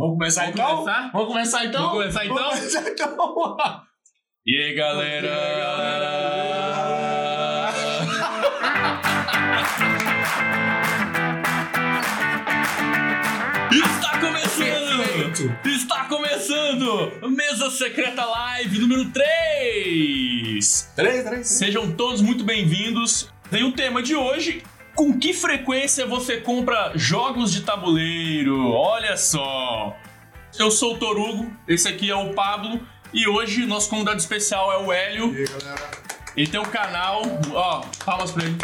[0.00, 0.76] Vamos começar Vamos então?
[0.78, 1.10] começar?
[1.12, 1.80] Vamos começar então?
[1.82, 2.36] Vamos começar então?
[2.36, 3.56] Vamos começar então?
[4.46, 5.28] E aí, galera?
[13.70, 15.56] Está começando!
[15.66, 17.28] Está começando!
[17.36, 20.92] Mesa Secreta Live número 3!
[20.96, 23.28] Três, três, Sejam todos muito bem-vindos.
[23.50, 24.62] Tem o tema de hoje.
[25.00, 28.70] Com que frequência você compra jogos de tabuleiro?
[28.70, 29.96] Olha só!
[30.58, 34.76] Eu sou o Torugo, esse aqui é o Pablo e hoje nosso convidado especial é
[34.76, 35.32] o Hélio.
[35.32, 35.90] E aí, galera?
[36.36, 37.22] Ele tem um canal,
[37.54, 38.58] ó, palmas pra ele.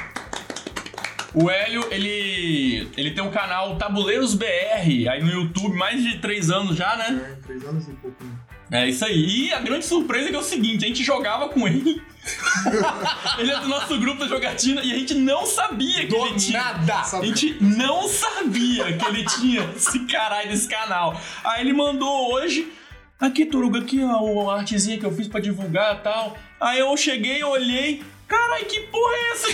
[1.33, 6.51] O Hélio, ele, ele tem um canal Tabuleiros BR, aí no YouTube, mais de três
[6.51, 7.30] anos já, né?
[7.33, 8.23] É, três anos e pouco.
[8.23, 8.30] né?
[8.70, 9.47] É isso aí.
[9.48, 12.02] E a grande surpresa é que é o seguinte, a gente jogava com ele.
[13.38, 16.34] ele é do nosso grupo da jogatina e a gente não sabia que Do ele
[16.34, 16.59] tinha.
[16.59, 17.01] nada!
[17.01, 21.21] A gente não sabia que ele tinha esse caralho desse canal.
[21.45, 22.73] Aí ele mandou hoje.
[23.21, 26.37] Aqui, Turuga, aqui, ó, a artezinha que eu fiz pra divulgar e tal.
[26.60, 28.02] Aí eu cheguei, olhei.
[28.29, 29.49] Carai, que porra é essa?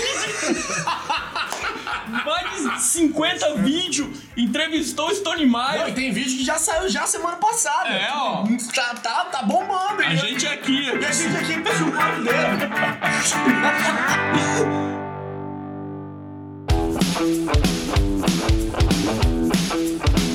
[2.25, 4.19] Mais de 50 vídeos.
[4.37, 7.91] Entrevistou o Stone Não, e tem vídeo que já saiu já semana passada.
[7.91, 8.45] É, ó.
[8.75, 10.85] Tá, tá, tá bombando, A gente aqui.
[10.85, 12.73] E a gente aqui chupando dele.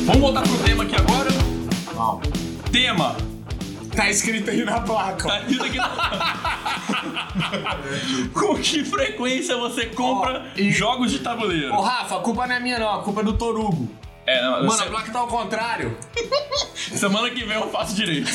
[0.06, 1.30] Vamos voltar pro tema aqui agora.
[1.96, 2.22] Não.
[2.72, 3.37] Tema.
[3.98, 5.32] Tá escrito aí na placa, ó.
[5.32, 5.98] Tá escrito aqui na-
[8.34, 11.74] Com que frequência você compra Ó, e- jogos de tabuleiro?
[11.74, 12.94] Ô, Rafa, a culpa não é minha, não.
[12.94, 13.90] A culpa é do Torugo.
[14.26, 15.98] É, não, Mano, se- a placa tá ao contrário.
[16.76, 18.30] semana que vem eu faço direito.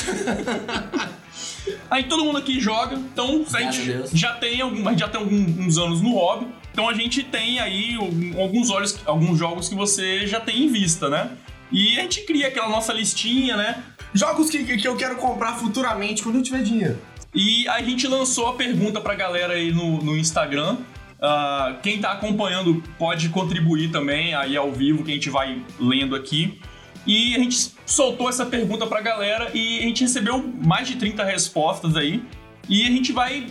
[1.89, 4.11] Aí todo mundo aqui joga, então a Graças gente Deus.
[4.11, 7.23] já tem, algum, a gente já tem algum- uns anos no hobby, então a gente
[7.23, 11.29] tem aí algum- alguns, olhos, alguns jogos que você já tem em vista, né?
[11.71, 13.81] E a gente cria aquela nossa listinha, né?
[14.13, 16.99] Jogos que, que eu quero comprar futuramente quando eu tiver dinheiro.
[17.33, 20.77] E a gente lançou a pergunta pra galera aí no, no Instagram.
[21.19, 26.15] Ah, quem tá acompanhando pode contribuir também aí ao vivo, que a gente vai lendo
[26.15, 26.59] aqui.
[27.07, 31.23] E a gente soltou essa pergunta pra galera e a gente recebeu mais de 30
[31.23, 32.23] respostas aí.
[32.69, 33.47] E a gente vai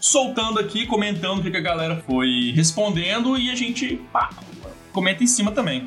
[0.00, 4.30] soltando aqui, comentando o que que a galera foi respondendo e a gente pá,
[4.92, 5.86] comenta em cima também.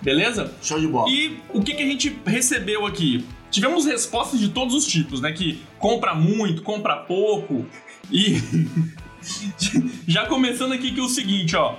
[0.00, 0.52] Beleza?
[0.62, 1.10] Show de bola.
[1.10, 3.24] E o que, que a gente recebeu aqui?
[3.54, 5.30] Tivemos respostas de todos os tipos, né?
[5.30, 7.64] Que compra muito, compra pouco.
[8.10, 8.34] E
[10.08, 11.76] já começando aqui que é o seguinte, ó.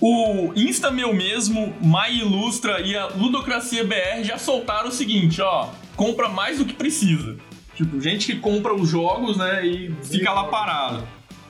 [0.00, 5.70] O Insta Meu Mesmo, My Ilustra e a Ludocracia BR já soltaram o seguinte, ó.
[5.96, 7.36] Compra mais do que precisa.
[7.74, 11.02] Tipo, gente que compra os jogos, né, e fica lá parado.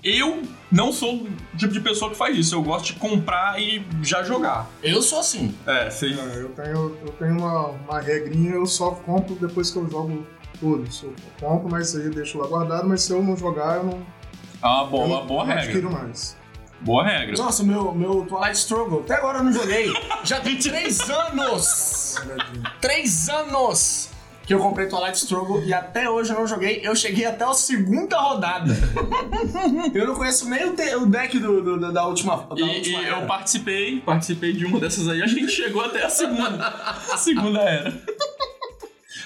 [0.02, 2.56] Eu não sou o tipo de pessoa que faz isso.
[2.56, 4.68] Eu gosto de comprar e já jogar.
[4.82, 5.54] Eu sou assim.
[5.64, 9.78] É, vocês É, eu tenho, eu tenho uma, uma regrinha, eu só compro depois que
[9.78, 10.26] eu jogo
[10.60, 11.04] todos.
[11.04, 14.06] Eu compro, mas aí eu deixo lá guardado, mas se eu não jogar, eu não,
[14.60, 15.62] uma boa, eu uma não, boa não regra.
[15.64, 16.36] adquiro mais.
[16.80, 17.36] Boa regra.
[17.36, 19.02] Nossa, meu, meu Twilight Struggle.
[19.04, 19.92] Até agora eu não joguei.
[20.24, 22.16] Já tem três anos.
[22.80, 24.10] Três anos
[24.44, 26.80] que eu comprei Twilight Struggle e até hoje eu não joguei.
[26.82, 28.72] Eu cheguei até a segunda rodada.
[29.94, 32.36] eu não conheço nem o, te- o deck do, do- da última.
[32.36, 35.22] Da E, última e eu participei, participei de uma dessas aí.
[35.22, 36.66] Acho que a gente chegou até a segunda.
[37.12, 37.92] A segunda era.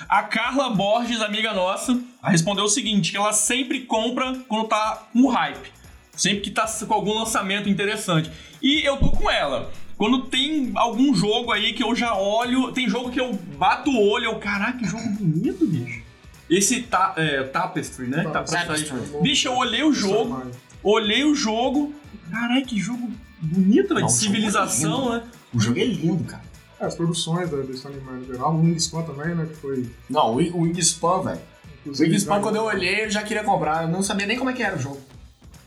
[0.08, 5.26] A Carla Borges, amiga nossa, respondeu o seguinte: que ela sempre compra quando tá com
[5.28, 5.72] hype.
[6.16, 8.30] Sempre que tá com algum lançamento interessante.
[8.62, 9.70] E eu tô com ela.
[9.96, 14.08] Quando tem algum jogo aí que eu já olho, tem jogo que eu bato o
[14.10, 16.02] olho, eu, caraca, que jogo bonito, bicho.
[16.50, 18.22] Esse ta, é, Tapestry, né?
[18.24, 18.66] Tá pra sair.
[18.66, 18.98] Tapestry.
[19.22, 21.94] Bicho, eu olhei o jogo, Mas- olhei o jogo.
[22.30, 24.00] Caralho, que jogo bonito, né?
[24.00, 25.12] Não, De jogo é civilização, lindo.
[25.14, 25.22] né?
[25.54, 26.42] O jogo é lindo, cara.
[26.78, 29.90] É, as produções da, anime em geral, o Wingspan também, né, que foi...
[30.10, 31.40] Não, o, Wingspan, velho.
[31.86, 33.84] O Wingspan, quando eu olhei, eu já queria comprar.
[33.84, 35.00] Eu não sabia nem como é que era o jogo.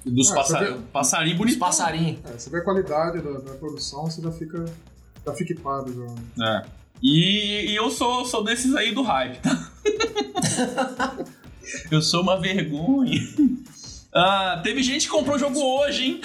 [0.05, 1.59] Dos Ah, passa você vê- passarinhos Os bonitos.
[1.59, 2.19] passarinhos.
[2.25, 4.65] É, você vê a qualidade da, da produção, você já fica,
[5.25, 6.45] já fica equipado já.
[6.45, 6.65] É.
[7.01, 9.69] E, e eu sou, sou desses aí do hype, tá?
[11.91, 13.19] eu sou uma vergonha.
[14.13, 16.21] Ah, teve gente que comprou o jogo hoje, hein?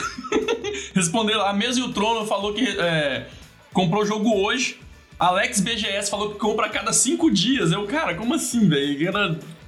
[0.94, 3.28] Respondeu, a Mesa e o Trono falou que é,
[3.72, 4.80] comprou o jogo hoje.
[5.18, 7.70] Alex BGS falou que compra a cada cinco dias.
[7.72, 8.98] Eu, cara, como assim, velho?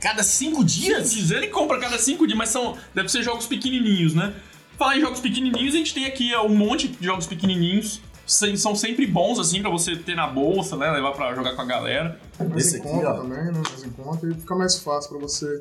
[0.07, 1.13] Cada cinco dias?
[1.13, 4.33] Diz ele compra cada cinco dias, mas são, deve ser jogos pequenininhos, né?
[4.79, 8.01] Falar em jogos pequenininhos, a gente tem aqui é, um monte de jogos pequenininhos.
[8.25, 10.93] São sempre bons, assim, pra você ter na bolsa, né?
[10.93, 12.21] Levar pra jogar com a galera.
[12.57, 13.15] Esse aqui, ó.
[13.15, 13.63] também, né?
[13.85, 15.61] Em conta e fica mais fácil pra você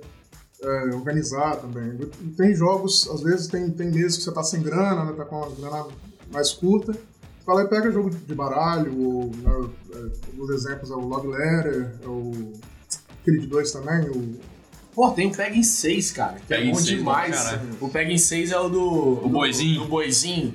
[0.62, 1.98] é, organizar também.
[2.22, 5.14] E tem jogos, às vezes tem, tem meses que você tá sem grana, né?
[5.14, 5.88] Tá com uma grana
[6.32, 6.96] mais curta.
[7.44, 11.96] Fala aí, pega jogo de baralho, ou, né, é, os exemplos é o Log Letter,
[12.04, 12.54] é o.
[13.26, 14.40] Aquele de dois também, o.
[14.94, 16.38] Pô, tem o Peg em 6, cara.
[16.48, 17.32] Que é bom seis, demais.
[17.36, 17.78] bom pra caralho.
[17.82, 19.26] o Peg em 6 é o do.
[19.26, 19.82] O boizinho.
[19.82, 20.54] Do boizinho.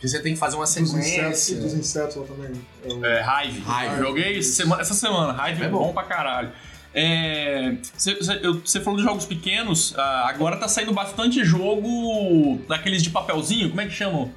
[0.00, 1.02] Que você tem que fazer uma Dos insetos,
[1.38, 1.56] sequência.
[1.56, 2.52] dos insetos lá também.
[2.84, 3.58] É o, É, Hive.
[3.66, 3.98] Hive.
[3.98, 5.32] Joguei semana- essa semana.
[5.50, 5.78] Hive É é bom.
[5.88, 6.52] bom pra caralho.
[6.94, 13.68] É, Você falou de jogos pequenos, ah, agora tá saindo bastante jogo daqueles de papelzinho,
[13.68, 14.30] como é que chamam?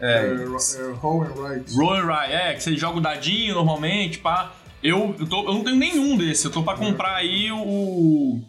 [0.00, 1.74] é, é, Roll and Write.
[1.74, 4.52] Roll and Ride, é, que você joga o dadinho normalmente, pá.
[4.82, 8.40] Eu, eu, tô- eu não tenho nenhum desse, eu tô pra comprar aí o.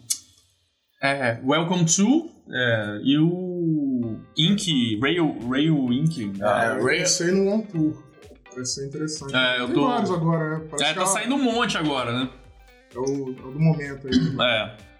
[1.02, 6.32] É, Welcome to é, e o Ink, Rail, Rail Ink.
[6.40, 8.04] É, ah, Eu pensei no One Tour.
[8.52, 9.34] Parece ser interessante.
[9.34, 10.66] É, eu Tem tô- vários agora, né?
[10.70, 12.28] Parece é, tá é- saindo um monte agora, né?
[12.94, 14.36] É o, é o do momento aí.
[14.46, 14.90] É.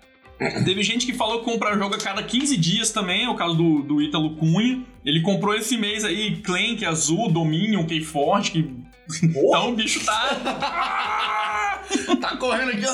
[0.65, 3.55] Teve gente que falou que compra jogo a cada 15 dias também, é o caso
[3.55, 4.83] do, do Ítalo Cunha.
[5.05, 8.75] Ele comprou esse mês aí Clank, Azul, Dominion, Keyforge, que.
[9.23, 11.83] Então o bicho tá.
[12.21, 12.85] Tá correndo aqui.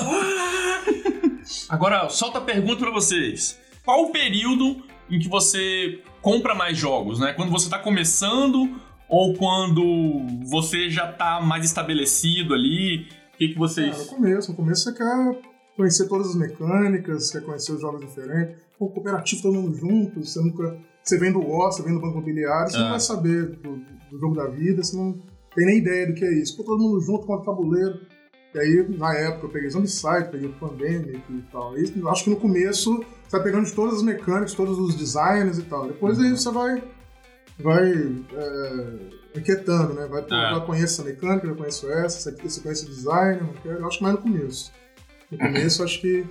[1.68, 3.58] Agora, solta a pergunta pra vocês.
[3.84, 7.32] Qual o período em que você compra mais jogos, né?
[7.34, 9.82] Quando você tá começando ou quando
[10.48, 13.06] você já tá mais estabelecido ali?
[13.34, 14.06] O que, que É, no vocês.
[14.06, 14.50] começo.
[14.50, 15.40] No começo você quer
[15.76, 18.56] conhecer todas as mecânicas, quer conhecer os jogos diferentes.
[18.78, 20.78] Pô, cooperativo todo mundo junto, você nunca.
[21.02, 22.80] Você vem do War, você vem do Banco Imobiliário, você Ah.
[22.80, 23.76] não vai saber do,
[24.10, 25.14] do jogo da vida, você não
[25.56, 26.56] tem nem ideia do que é isso.
[26.56, 28.00] Pô, todo mundo junto com o tabuleiro.
[28.54, 31.76] E aí, na época, eu peguei Zombicide, peguei o Pandemic e tal.
[31.76, 34.94] E eu acho que no começo você vai pegando de todas as mecânicas, todos os
[34.94, 35.88] designs e tal.
[35.88, 36.82] Depois aí você vai.
[37.58, 37.92] Vai.
[38.34, 40.06] É, inquietando, né?
[40.06, 40.54] Vai, pô, É.
[40.54, 43.40] já conheço essa mecânica, já conheço essa, essa aqui você conhece o design.
[43.64, 44.72] Eu acho que mais no começo.
[45.30, 46.24] No começo, eu acho que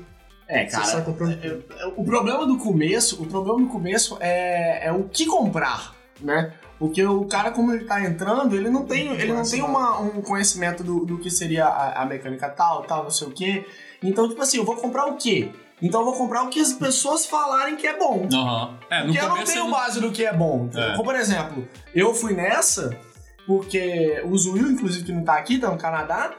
[0.47, 0.85] É, você cara.
[0.85, 1.31] sai comprando.
[1.43, 1.47] É,
[1.81, 6.53] é, O problema do começo, o problema do começo é, é o que comprar, né?
[6.77, 10.21] Porque o cara, como ele tá entrando, ele não tem, ele não tem uma, um
[10.21, 13.65] conhecimento do, do que seria a, a mecânica tal, tal, não sei o quê.
[14.03, 15.51] Então, tipo assim, eu vou comprar o quê?
[15.81, 18.27] Então eu vou comprar o que as pessoas falarem que é bom.
[18.33, 18.77] Aham.
[18.89, 20.69] É, Porque eu não tenho base do que é bom.
[20.73, 20.91] É.
[20.91, 22.97] Como, por exemplo, eu fui nessa
[23.45, 26.33] porque o Zuil, inclusive, que não tá aqui, tá no Canadá,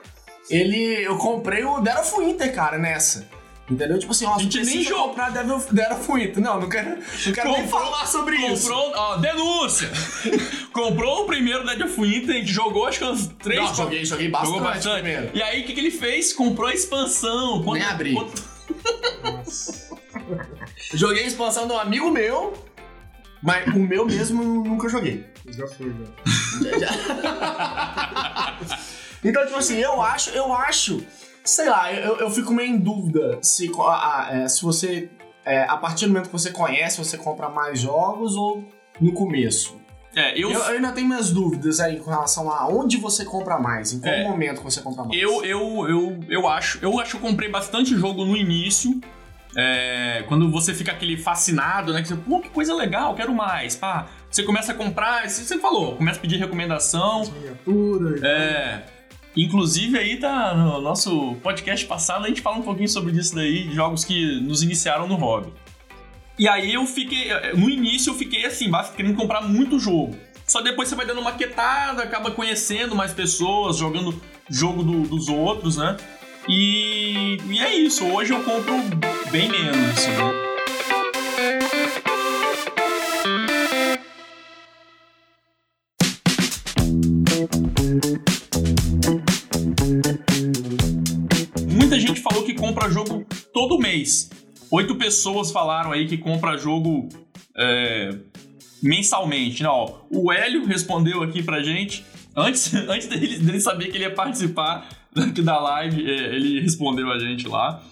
[0.50, 1.04] ele.
[1.04, 3.26] Eu comprei o Dead of Winter, cara, nessa.
[3.68, 3.98] Entendeu?
[3.98, 5.08] Tipo assim, ó, A gente nem jogou.
[5.08, 5.30] comprar
[5.92, 6.40] of Winter.
[6.40, 8.68] Não, não quero, não quero nem Comprou- falar sobre isso.
[8.68, 9.90] Comprou, ó, denúncia!
[10.72, 14.04] Comprou o primeiro Dead of Winter, a gente jogou acho que umas três, Não, joguei,
[14.04, 15.02] joguei bastante, jogou bastante.
[15.02, 15.30] primeiro.
[15.34, 16.32] E aí o que, que ele fez?
[16.32, 17.62] Comprou a expansão.
[17.64, 18.14] Quanto- Nem abri.
[19.24, 19.96] Nossa.
[20.94, 22.54] Joguei a expansão de um amigo meu,
[23.42, 25.24] mas o meu mesmo nunca joguei.
[25.48, 25.92] Já foi,
[26.78, 28.66] já.
[29.24, 31.02] Então, tipo assim, eu acho, eu acho,
[31.46, 33.82] sei lá, eu, eu fico meio em dúvida se, a-
[34.28, 35.08] a- é, se você,
[35.44, 38.64] é, a partir do momento que você conhece, você compra mais jogos ou
[39.00, 39.76] no começo.
[40.14, 43.58] É, Eu, eu, eu ainda tenho minhas dúvidas aí com relação a onde você compra
[43.58, 44.24] mais, em qual É.
[44.24, 45.20] momento você compra mais.
[45.20, 46.78] eu, eu, eu, eu acho.
[46.80, 48.98] Eu acho que eu comprei bastante jogo no início.
[49.58, 52.02] É, quando você fica aquele fascinado, né?
[52.02, 53.74] Que você, pô, que coisa legal, quero mais.
[53.76, 57.22] Pá, você começa a comprar, você falou, começa a pedir recomendação.
[57.22, 58.22] As miniaturas.
[58.22, 58.84] É.
[59.36, 63.70] Inclusive aí tá no nosso podcast passado a gente fala um pouquinho sobre isso daí,
[63.74, 65.52] jogos que nos iniciaram no hobby.
[66.38, 70.16] E aí eu fiquei, no início eu fiquei assim, querendo comprar muito jogo.
[70.46, 75.28] Só depois você vai dando uma quietada, acaba conhecendo mais pessoas, jogando jogo do- dos
[75.28, 75.96] outros, né?
[76.48, 78.74] E, e é isso, hoje eu compro
[79.30, 80.45] bem menos, assim, né?
[92.56, 94.30] Compra jogo todo mês.
[94.70, 97.08] Oito pessoas falaram aí que compra jogo
[97.56, 98.10] é,
[98.82, 99.62] mensalmente.
[99.62, 102.04] Não, o Hélio respondeu aqui pra gente.
[102.34, 107.10] Antes, antes dele, dele saber que ele ia participar aqui da live, é, ele respondeu
[107.10, 107.82] a gente lá.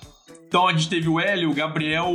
[0.47, 2.13] Então a gente teve o Hélio, o Gabriel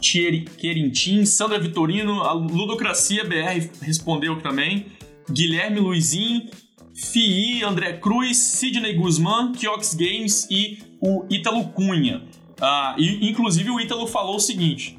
[0.00, 4.86] Thierry- Querintin, Sandra Vitorino, a Ludocracia BR respondeu também.
[5.30, 6.48] Guilherme Luizinho,
[6.94, 12.22] Fii, André Cruz, Sidney Guzmán, Kiox Games e o Ítalo Cunha.
[12.60, 14.96] Ah, e, inclusive o Ítalo falou o seguinte,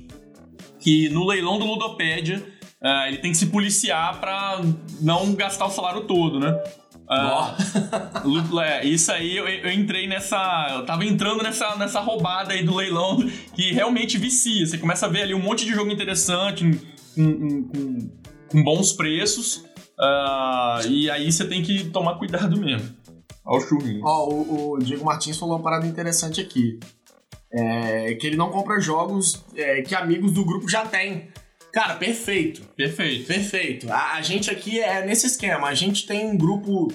[0.79, 2.43] que no leilão do Ludopédia
[2.81, 4.61] ah, ele tem que se policiar pra
[5.01, 6.55] não gastar o salário todo, né?
[7.09, 7.55] Ah,
[8.65, 10.67] é, isso aí eu, eu entrei nessa.
[10.75, 13.17] Eu tava entrando nessa, nessa roubada aí do leilão
[13.55, 14.65] que realmente vicia.
[14.67, 16.63] Você começa a ver ali um monte de jogo interessante,
[17.15, 18.09] com- com-
[18.51, 19.63] com bons preços.
[19.99, 22.95] Ah, e aí você tem que tomar cuidado mesmo.
[23.45, 24.01] Olha o churrinho.
[24.03, 26.79] Ó, o, o Diego Martins falou uma parada interessante aqui.
[27.51, 31.29] É, que ele não compra jogos é, que amigos do grupo já têm.
[31.71, 32.61] Cara, perfeito.
[32.75, 33.25] Perfeito.
[33.25, 33.91] Perfeito.
[33.91, 35.67] A, a gente aqui é nesse esquema.
[35.67, 36.91] A gente tem um grupo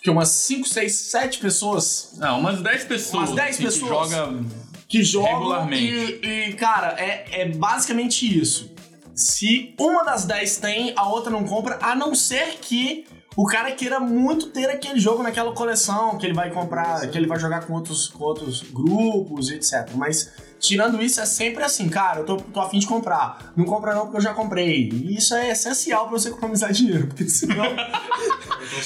[0.00, 3.30] que umas 5, 6, 7 pessoas Não, umas 10 pessoas.
[3.30, 4.08] Umas 10 assim, pessoas.
[4.08, 4.44] Que joga
[4.88, 6.20] que jogam Regularmente.
[6.22, 8.75] E, e, cara, é, é basicamente isso.
[9.16, 13.72] Se uma das 10 tem, a outra não compra, a não ser que o cara
[13.72, 17.66] queira muito ter aquele jogo naquela coleção, que ele vai comprar, que ele vai jogar
[17.66, 19.90] com outros, com outros grupos, etc.
[19.94, 23.52] Mas tirando isso, é sempre assim, cara, eu tô, tô afim de comprar.
[23.56, 24.90] Não compra não porque eu já comprei.
[24.90, 27.64] E isso é essencial pra você economizar dinheiro, porque senão.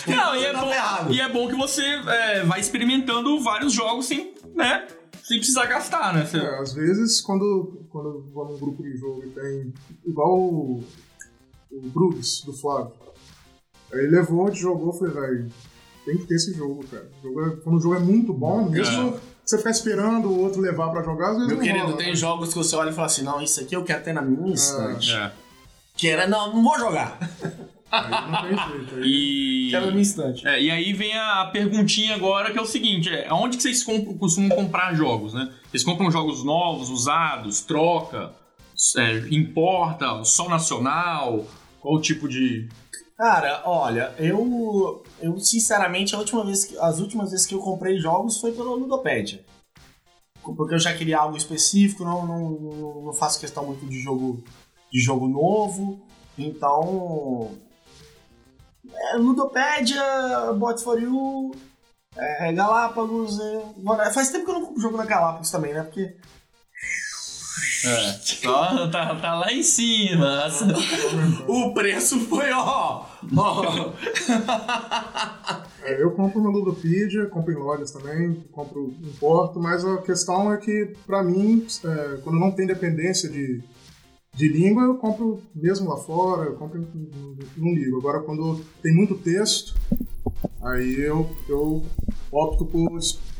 [0.06, 4.06] Não, e é, Tá bom, e é bom que você é, vai experimentando vários jogos
[4.06, 4.86] sem, né?
[5.30, 6.26] Sem precisar gastar, né?
[6.26, 9.72] Você- É, às vezes, quando, quando eu vou num grupo de jogo e tem.
[10.04, 10.84] Igual o,
[11.70, 12.90] o Bruges, do Flávio.
[13.92, 15.52] Aí ele levou, a gente jogou, eu falei, velho,
[16.04, 17.08] tem que ter esse jogo, cara.
[17.22, 20.60] O jogo é- quando o jogo é muito bom, mesmo você ficar esperando o outro
[20.60, 22.16] levar pra jogar, às vezes Meu não querido, rola, tem né?
[22.16, 24.52] jogos que você olha e fala assim: não, isso aqui eu quero ter na minha
[24.52, 25.12] estante.
[25.12, 25.30] É.
[25.96, 27.20] Que era, não, não vou jogar.
[27.90, 29.68] Aí E.
[29.70, 30.46] Quero minha estante.
[30.46, 33.82] É, e aí vem a perguntinha agora, que é o seguinte: é, aonde que vocês
[33.82, 35.52] compram- costumam comprar jogos, né?
[35.70, 38.32] Vocês compram jogos novos, usados, troca,
[38.96, 41.46] é, importa, só nacional?
[41.80, 42.68] Qual o tipo de.
[43.16, 47.98] Cara, olha, eu, eu sinceramente, a última vez que, as últimas vezes que eu comprei
[47.98, 49.44] jogos foi pela Ludopédia.
[50.42, 54.42] Porque eu já queria algo específico, não, não, não, não faço questão muito de jogo,
[54.90, 56.00] de jogo novo.
[56.38, 57.50] Então.
[58.94, 60.02] É, Ludopédia,
[60.56, 61.52] Bot for You,
[62.16, 63.38] é, Galápagos.
[63.40, 65.82] É, faz tempo que eu não compro jogo na Galápagos também, né?
[65.82, 66.16] Porque.
[67.82, 70.46] É, só tá, tá lá em cima.
[71.48, 73.04] O preço foi, ó!
[73.36, 73.92] ó.
[75.82, 80.52] É, eu compro na Ludopedia, compro em lojas também, compro em porto, mas a questão
[80.52, 83.62] é que, pra mim, é, quando não tem dependência de,
[84.34, 86.86] de língua, eu compro mesmo lá fora, eu compro
[87.56, 87.98] não ligo.
[87.98, 89.74] Agora, quando tem muito texto,
[90.62, 91.82] aí eu, eu
[92.30, 92.88] opto por,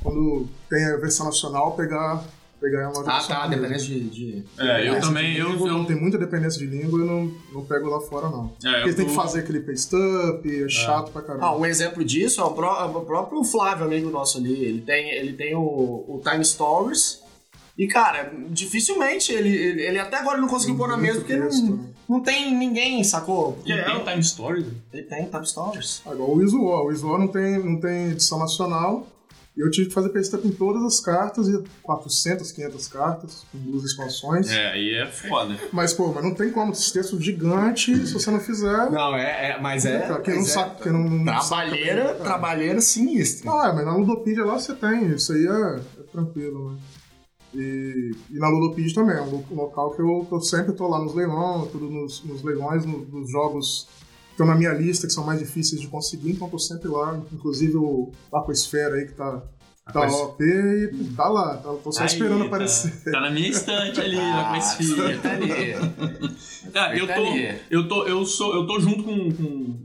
[0.03, 2.23] quando tem a versão nacional, pegar,
[2.61, 3.63] pegar loja Ah, nacional tá, mesmo.
[3.63, 4.11] dependência de.
[4.11, 4.45] de...
[4.59, 5.35] É, eu também.
[5.35, 8.01] de Eu, língua, eu, Não tem muita dependência de língua, eu não, não pego lá
[8.01, 8.53] fora, não.
[8.65, 11.47] é, eu Porque tem que fazer aquele paste up, é chato pra caramba.
[11.47, 14.65] Ah, um exemplo disso é o, pró- o próprio Flávio, amigo nosso ali.
[14.65, 17.23] Ele tem, ele tem o, o Time Stories.
[17.79, 21.63] E, cara, dificilmente ele, ele, ele até agora não conseguiu pôr na mesa porque texto,
[21.65, 21.85] não, né?
[22.09, 23.53] não tem ninguém, sacou?
[23.55, 24.67] Porque Ele tem é- time story?
[24.93, 26.03] ele tem Time Stories.
[26.05, 26.85] Ah, igual o Isuo.
[26.87, 29.07] O Isuo não tem, não tem edição nacional.
[29.57, 33.59] E eu tive que fazer up em todas as cartas, e 400, 500 cartas, com
[33.59, 34.49] duas expansões.
[34.49, 35.59] É, aí é foda.
[35.73, 38.91] Mas, pô, mas não tem como, esse texto gigante, se você não fizer...
[38.91, 40.07] Não, é, é mas é.
[40.23, 40.83] Quem não é sabe...
[40.83, 43.51] Quem não, não Trabalheira, sabe- trabalheira sinistra.
[43.51, 46.79] Ah, mas na Ludopedia lá você tem, isso aí é, é tranquilo, né?
[47.55, 50.87] E, e na Ludopedia também, é um lo- local que eu, que eu sempre tô
[50.89, 53.89] lá nos leilões, tudo nos, nos leilões, no- nos jogos
[54.29, 56.89] que estão na minha lista, que são mais difíceis de conseguir, então eu tô sempre
[56.89, 59.33] lá, inclusive o Aquasfera aí que tá,
[59.93, 63.03] tá Aquas- OP e tá lá, tá, tô só Aí, esperando tá- aparecer.
[63.11, 65.21] Tá na minha estante ali, Ah, com esse filho.
[65.21, 65.51] tá ali.
[66.75, 67.55] Ah, eu Tá tô, ali.
[67.71, 69.77] eu tô, eu sou, eu tô junto com, com,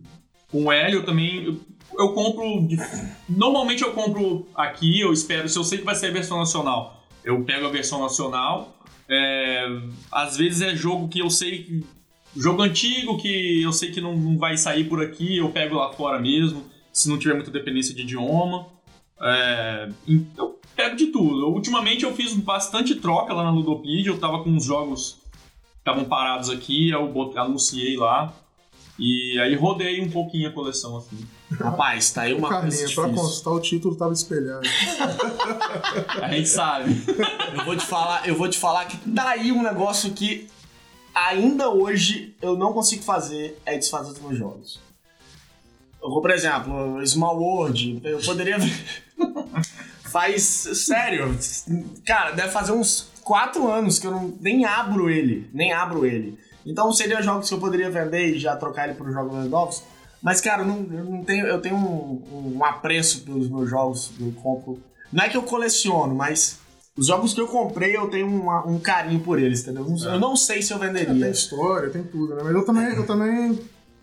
[0.52, 1.46] com o Hélio também.
[1.46, 1.58] Eu,
[1.98, 2.44] eu compro.
[3.28, 6.95] normalmente eu compro aqui, eu espero, se eu sei que vai ser a versão nacional,
[7.26, 8.78] eu pego a versão nacional.
[9.10, 9.68] É,
[10.12, 11.86] às vezes é jogo que eu sei que.
[12.38, 15.94] Jogo antigo que eu sei que não, não vai sair por aqui, eu pego lá
[15.94, 18.68] fora mesmo, se não tiver muita dependência de idioma.
[19.22, 19.90] É,
[20.38, 21.48] eu pego de tudo.
[21.48, 25.18] Ultimamente eu fiz bastante troca lá na Ludopedia, eu tava com uns jogos
[25.86, 28.34] estavam parados aqui, eu anunciei lá.
[28.98, 31.18] E aí rodei um pouquinho a coleção, assim.
[31.52, 33.24] Rapaz, tá aí uma coisa Carlinha, pra difícil.
[33.24, 34.68] constar, o título tava espelhado.
[36.22, 37.04] A gente sabe.
[37.58, 40.48] Eu vou te falar, eu vou te falar que tá aí um negócio que
[41.14, 44.80] ainda hoje eu não consigo fazer é desfazer dos meus jogos.
[46.02, 48.58] Eu vou, por exemplo, Small World, eu poderia
[50.12, 51.38] faz sério,
[52.06, 56.38] cara, deve fazer uns 4 anos que eu não, nem abro ele, nem abro ele.
[56.66, 59.84] Então seria jogos que eu poderia vender e já trocar ele por jogos novos.
[60.22, 64.12] Mas, cara, eu não, eu não tenho, eu tenho um, um apreço pelos meus jogos,
[64.20, 64.80] eu compro.
[65.14, 66.58] Não é que eu coleciono, mas
[66.98, 69.86] os jogos que eu comprei eu tenho uma- um carinho por eles, entendeu?
[70.06, 71.26] Eu não sei se eu É, venderia.
[71.26, 72.42] tem história, tem tudo, né?
[72.44, 73.60] Mas eu também, eu também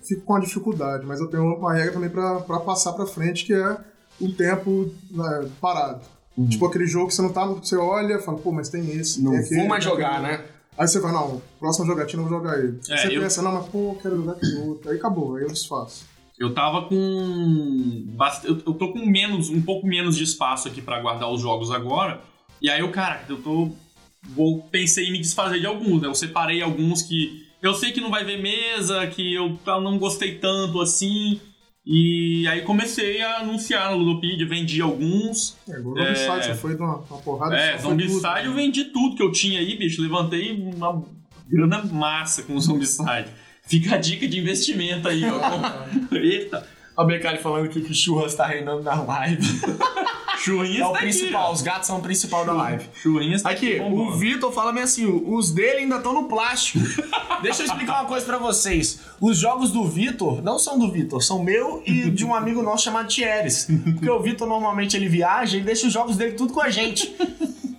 [0.07, 3.45] fico com a dificuldade, mas eu tenho uma regra também pra, pra passar pra frente,
[3.45, 3.77] que é
[4.21, 6.03] o tempo né, parado.
[6.37, 6.49] Uhum.
[6.49, 9.21] Tipo aquele jogo que você não tá, você olha e fala, pô, mas tem esse,
[9.23, 9.61] Não tem aquele.
[9.61, 10.41] vou mais jogar, né?
[10.79, 12.79] Aí você vai, não, próxima jogatina eu vou jogar ele.
[12.89, 14.91] É, você eu- pensa, não, mas pô, quero jogar aquele outro.
[14.91, 16.07] Aí acabou, aí eu desfaço.
[16.39, 18.05] Eu tava com.
[18.17, 21.71] bast- Eu tô com menos, um pouco menos de espaço aqui pra guardar os jogos
[21.71, 22.21] agora.
[22.61, 23.71] E aí eu, cara, eu tô
[24.35, 26.09] vou pensei em me desfazer de alguns, né?
[26.09, 30.39] Eu separei alguns que eu sei que não vai ver mesa, que eu não gostei
[30.39, 31.41] tanto assim.
[31.85, 35.57] E aí comecei a anunciar no Ludopedia, vendi alguns.
[35.69, 37.77] É, o Zombicide, você foi de uma, uma porrada É.
[37.77, 40.01] Zombicide eu vendi tudo que eu tinha aí, bicho.
[40.01, 41.03] Levantei uma
[41.49, 43.27] grana massa com o Zombicide.
[43.65, 46.15] Fica a dica de investimento aí, ó.
[46.15, 49.43] Eita, o Becari falando que o churras tá reinando na live.
[50.45, 51.53] churrinhas É o tá aqui, principal, ó.
[51.53, 52.85] os gatos são o principal da live.
[52.95, 54.03] Churrinhas tá Aqui, bombando.
[54.03, 56.79] o Vitor fala bem assim, os dele ainda estão no plástico.
[57.43, 59.01] Deixa eu explicar uma coisa pra vocês.
[59.21, 62.85] Os jogos do Vitor não são do Vitor, são meu e de um amigo nosso
[62.85, 63.69] chamado Thieres.
[63.95, 67.15] Porque o Vitor normalmente ele viaja e deixa os jogos dele tudo com a gente.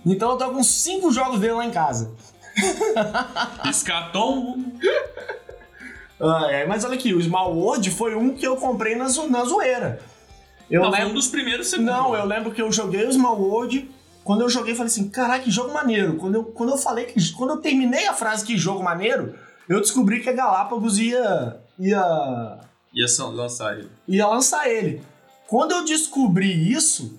[0.06, 2.12] Então eu tô com cinco jogos dele lá em casa.
[3.68, 4.62] Escatom.
[6.20, 9.28] Ah, é, mas olha aqui, o Small World foi um que eu comprei na, zo-
[9.28, 10.00] na zoeira.
[10.70, 11.12] Eu Não, foi lembro...
[11.12, 12.16] um dos primeiros você Não, comprou.
[12.18, 13.90] eu lembro que eu joguei o Small World.
[14.22, 16.16] Quando eu joguei, eu falei assim: caraca, que jogo maneiro.
[16.16, 17.32] Quando eu, quando eu falei que.
[17.32, 19.34] Quando eu terminei a frase que jogo maneiro,
[19.68, 21.56] eu descobri que a Galápagos ia.
[21.78, 22.58] ia.
[22.92, 23.90] Ia só lançar ele.
[24.08, 25.02] ia lançar ele.
[25.46, 27.18] Quando eu descobri isso,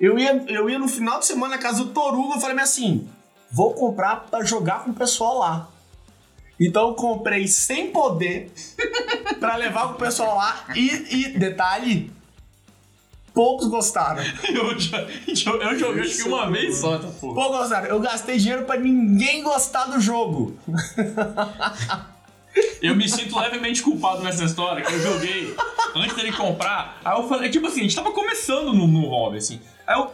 [0.00, 3.06] eu ia, eu ia no final de semana na casa do Torugo, eu falei assim:
[3.50, 5.68] vou comprar pra jogar com o pessoal lá.
[6.58, 8.50] Então eu comprei sem poder
[9.40, 12.10] pra levar pro pessoal lá e, e detalhe,
[13.34, 14.22] poucos gostaram.
[14.48, 14.98] Eu, já,
[15.50, 17.34] eu joguei acho que uma vez só, tá porra.
[17.34, 20.56] Pô, gostaram, eu gastei dinheiro pra ninguém gostar do jogo.
[22.82, 25.54] Eu me sinto levemente culpado nessa história, que eu joguei
[25.94, 27.00] antes dele comprar.
[27.02, 29.60] Aí eu falei, tipo assim, a gente tava começando no, no hobby, assim.
[29.86, 30.12] Aí eu.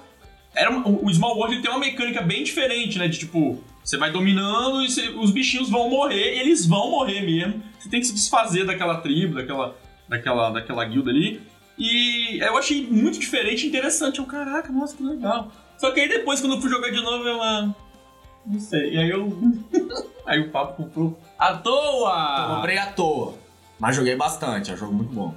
[0.54, 3.06] Era o Small World tem uma mecânica bem diferente, né?
[3.08, 7.22] De tipo, você vai dominando e você- os bichinhos vão morrer, e eles vão morrer
[7.22, 7.62] mesmo.
[7.78, 9.76] Você tem que se desfazer daquela tribo, daquela,
[10.08, 11.40] daquela, daquela guilda ali.
[11.78, 14.18] E eu achei muito diferente e interessante.
[14.18, 15.50] Eu, caraca, nossa, que legal.
[15.78, 17.40] Só que aí depois, quando eu fui jogar de novo, eu.
[17.40, 17.73] ah,
[18.44, 18.94] Não sei.
[18.94, 19.32] E aí eu.
[20.26, 22.56] aí o papo comprou à toa!
[22.56, 23.35] comprei à toa.
[23.78, 25.35] Mas joguei bastante, é um jogo muito bom.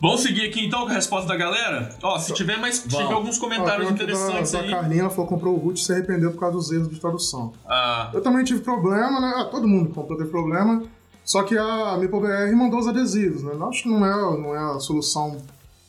[0.00, 1.96] Vamos seguir aqui então com a resposta da galera?
[2.02, 2.76] Ó, se tiver mais.
[2.76, 4.70] Se tiver alguns comentários aqui interessantes da, da aí.
[4.70, 7.00] Carlinha, ela falou que comprou o root e se arrependeu por causa dos erros de
[7.00, 7.52] tradução.
[7.66, 9.32] Ah, Eu também tive problema, né?
[9.36, 10.82] Ah, todo mundo comprou teve problema.
[11.24, 13.52] Só que a MipoBR mandou os adesivos, né?
[13.54, 15.38] Eu Acho que não é, não é a solução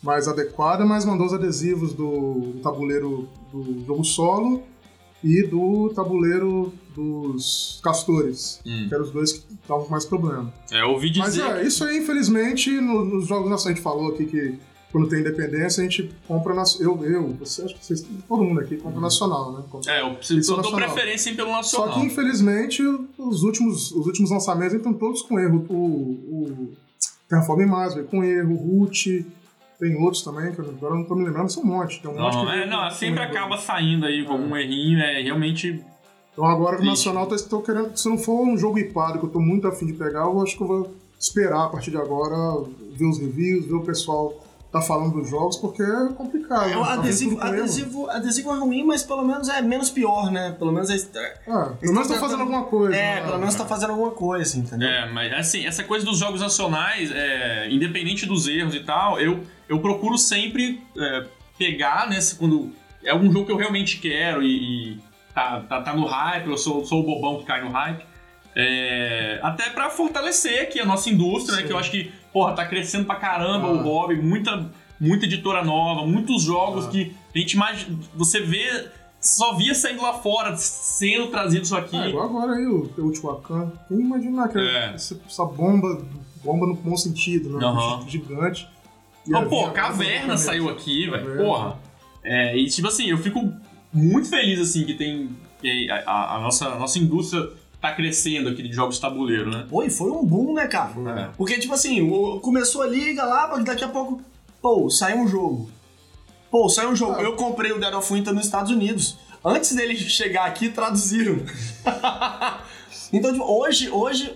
[0.01, 4.63] mais adequada, mas mandou os adesivos do, do tabuleiro do jogo solo
[5.23, 8.85] e do tabuleiro dos castores, Hum.
[8.87, 10.53] que eram os dois que estavam com mais problema.
[10.71, 11.43] é, ouvi Mas dizer.
[11.57, 14.57] é, isso aí, infelizmente, no- nos jogos nacionais, a gente falou aqui que
[14.95, 17.03] quando tem independência, a gente compra nacional.
[17.03, 19.63] Eu, eu, você, acho que vocês, todo mundo aqui compra nacional, né?
[19.69, 20.93] Compra- É, eu, preciso, eu dou nacional.
[20.93, 21.93] preferência pelo Só nacional.
[21.99, 22.81] que, infelizmente,
[23.17, 25.65] os últimos, os últimos lançamentos estão todos com erro.
[25.69, 26.73] O, o
[27.27, 29.25] Terraform Mars veio com erro, o Root,
[29.77, 32.01] tem outros também, que eu agora não tô me lembrando, são um monte.
[32.01, 35.21] Tem um monte Não, que é, não, sempre acaba saindo aí com algum errinho, é
[35.21, 35.83] realmente.
[36.31, 36.85] Então agora o.
[36.85, 37.97] Nacional tá, tô querendo.
[37.97, 40.55] Se não for um jogo hipado que eu tô muito afim de pegar, eu acho
[40.55, 44.44] que eu vou esperar a partir de agora, ver os reviews, ver o pessoal
[44.79, 46.69] tá falando dos jogos, porque é complicado.
[46.69, 50.29] É, o Tá vendo adesivo, adesivo, adesivo é ruim, mas pelo menos é menos pior,
[50.31, 50.53] né?
[50.59, 51.37] Pelo menos é.
[51.47, 52.95] Ah, pelo menos tá fazendo alguma coisa.
[52.95, 53.21] É, né?
[53.21, 54.87] pelo menos tá fazendo alguma coisa, entendeu?
[54.89, 59.41] É, mas assim, essa coisa dos jogos nacionais, é, independente dos erros e tal, eu,
[59.69, 61.25] eu procuro sempre é,
[61.57, 62.71] pegar, né, se- quando
[63.03, 64.99] é algum jogo que eu realmente quero e, e
[65.33, 68.03] tá, tá, tá no hype, eu sou, sou o bobão que cai no hype.
[68.55, 72.65] É, até pra fortalecer aqui a nossa indústria, né, que eu acho que, porra, tá
[72.65, 73.71] crescendo pra caramba Ah.
[73.71, 76.89] o hobby, muita, muita editora nova, muitos jogos Ah.
[76.89, 78.87] que a gente imagina, você vê,
[79.19, 81.97] só via saindo lá fora, sendo trazido isso aqui.
[81.97, 83.71] É, igual agora aí o Teotihuacan.
[83.87, 84.93] Quem imaginar que É.
[84.93, 86.05] essa, essa bomba,
[86.43, 87.65] bomba no bom sentido, né?
[87.65, 88.07] Aham.
[88.07, 88.67] Gigante.
[89.27, 91.37] Não, pô, Caverna saiu aqui, velho.
[91.37, 91.77] Porra.
[92.23, 93.51] É, e tipo assim, eu fico
[93.91, 95.29] muito feliz assim que tem.
[95.59, 97.49] Que a, a- a nossa, a nossa indústria
[97.89, 99.65] tá crescendo aqui de jogos de tabuleiro, né?
[99.69, 100.91] Pô, e foi um boom, né, cara?
[101.19, 101.29] É.
[101.37, 104.21] Porque, tipo assim, o- começou a liga lá, mas daqui a pouco,
[104.61, 105.69] pô, saiu um jogo.
[106.51, 107.15] Pô, saiu um jogo.
[107.19, 107.21] Ah.
[107.23, 109.17] Eu comprei o Dead of Winter nos Estados Unidos.
[109.43, 111.39] Antes dele chegar aqui, traduziram.
[113.11, 114.35] então, tipo, hoje, hoje,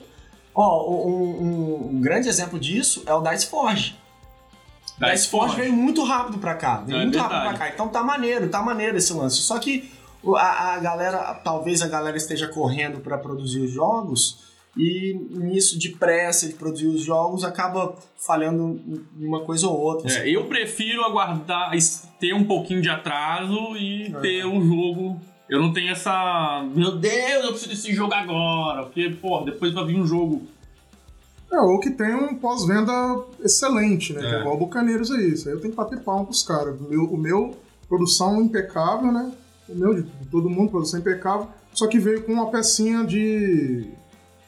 [0.54, 3.96] ó, um, um- um grande exemplo disso é o Dice Forge.
[5.00, 6.84] Dice Forge veio muito rápido pra cá.
[6.86, 7.34] Veio É muito verdade.
[7.34, 7.74] rápido pra cá.
[7.74, 9.38] Então tá maneiro, tá maneiro esse lance.
[9.38, 9.90] Só que
[10.36, 15.90] a, a galera, talvez a galera esteja correndo pra produzir os jogos e nisso de
[15.90, 18.80] pressa de produzir os jogos acaba falhando
[19.20, 20.08] em uma coisa ou outra.
[20.08, 20.20] assim.
[20.20, 21.72] É, eu prefiro aguardar,
[22.20, 24.20] ter um pouquinho de atraso e É.
[24.20, 25.20] ter um jogo.
[25.50, 26.64] Eu não tenho essa.
[26.76, 28.84] Meu Deus, eu preciso desse jogo agora.
[28.84, 30.44] Porque, pô, depois vai vir um jogo.
[31.52, 32.92] É, ou que tem um pós-venda
[33.44, 34.20] excelente, né?
[34.20, 34.36] Que É.
[34.36, 35.30] é igual o Bucaneiros aí.
[35.32, 36.80] Isso aí eu tenho que bater palma pros caras.
[36.80, 39.32] O meu, o meu produção impecável, né?
[39.72, 43.88] O meu, de, todo mundo, produção impecável, só que veio com uma pecinha de.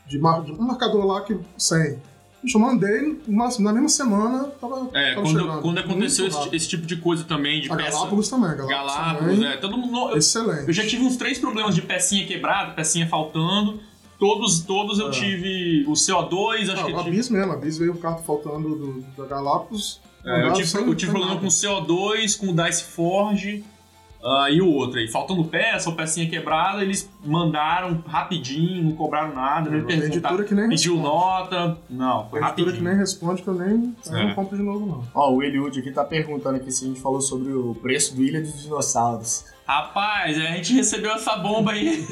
[0.07, 1.97] de, mar, de um marcador lá que 100.
[2.43, 4.89] Bicho, eu mandei, uma- na mesma semana tava.
[4.93, 5.61] É, tava quando, chegando.
[5.61, 7.91] quando aconteceu esse, esse tipo de coisa também, de A peça.
[7.91, 9.47] Galápagos também, Galápagos, Galápagos, também.
[9.51, 9.57] é.
[9.57, 10.09] Todo mundo.
[10.09, 10.67] Eu, Excelente.
[10.67, 13.79] eu já tive uns três problemas de pecinha quebrada, pecinha faltando.
[14.17, 15.11] Todos, todos eu É.
[15.11, 17.15] tive o CO2, acho Ah, que a eu tive.
[17.17, 19.99] Bis mesmo, a Bis veio o carro faltando do, da Galápagos.
[20.25, 23.63] É, eu tive, sem- eu tive sem problema com o CO2, com o Dice Forge
[24.23, 25.07] ah, e o outro aí.
[25.07, 30.43] Faltando peça ou pecinha quebrada, eles mandaram rapidinho, não cobraram nada, nem A editora perguntaram.
[30.45, 31.15] que nem Pediu responde.
[31.15, 31.77] nota.
[31.89, 32.83] Não, foi A editora que rapidinho.
[32.89, 34.23] nem responde que eu nem É.
[34.27, 35.03] não compro de novo, não.
[35.13, 38.23] Ó, o Eliud aqui tá perguntando aqui se a gente falou sobre o preço do
[38.23, 39.45] Ilha dos Dinossauros.
[39.65, 42.05] Rapaz, a gente recebeu essa bomba aí.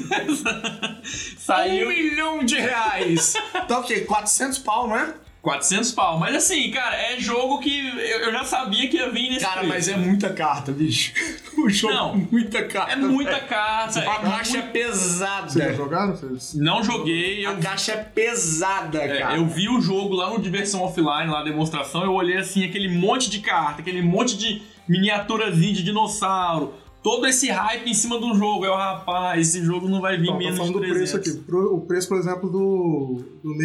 [1.37, 3.33] Saiu Um milhão de reais!
[3.67, 4.01] tá o quê?
[4.01, 5.13] 400 pau, não é?
[5.41, 6.19] 400 pau.
[6.19, 9.59] Mas assim, cara, é jogo que eu eu já sabia que ia vir nesse Cara,
[9.61, 9.69] preço.
[9.73, 11.13] mas é muita carta, bicho.
[11.59, 12.93] O jogo Não, é muita carta.
[12.93, 13.47] É muita velho.
[13.47, 13.99] carta.
[13.99, 15.49] A é caixa é muito- pesada.
[15.49, 16.15] Vocês já jogaram?
[16.15, 16.53] Vocês...
[16.55, 19.35] Não joguei, eu A caixa é pesada, É, cara.
[19.37, 22.87] eu vi o jogo lá no Diversão Offline, lá a demonstração, eu olhei assim, aquele
[22.87, 26.73] monte de carta, aquele monte de miniaturazinha de dinossauro,
[27.03, 28.63] todo esse hype em cima do jogo.
[28.65, 31.11] Eu, rapaz, esse jogo não vai vir Então, tô menos de falando do 300.
[31.11, 31.51] preço aqui.
[31.53, 33.51] O preço, por exemplo, do, do.
[33.51, 33.57] O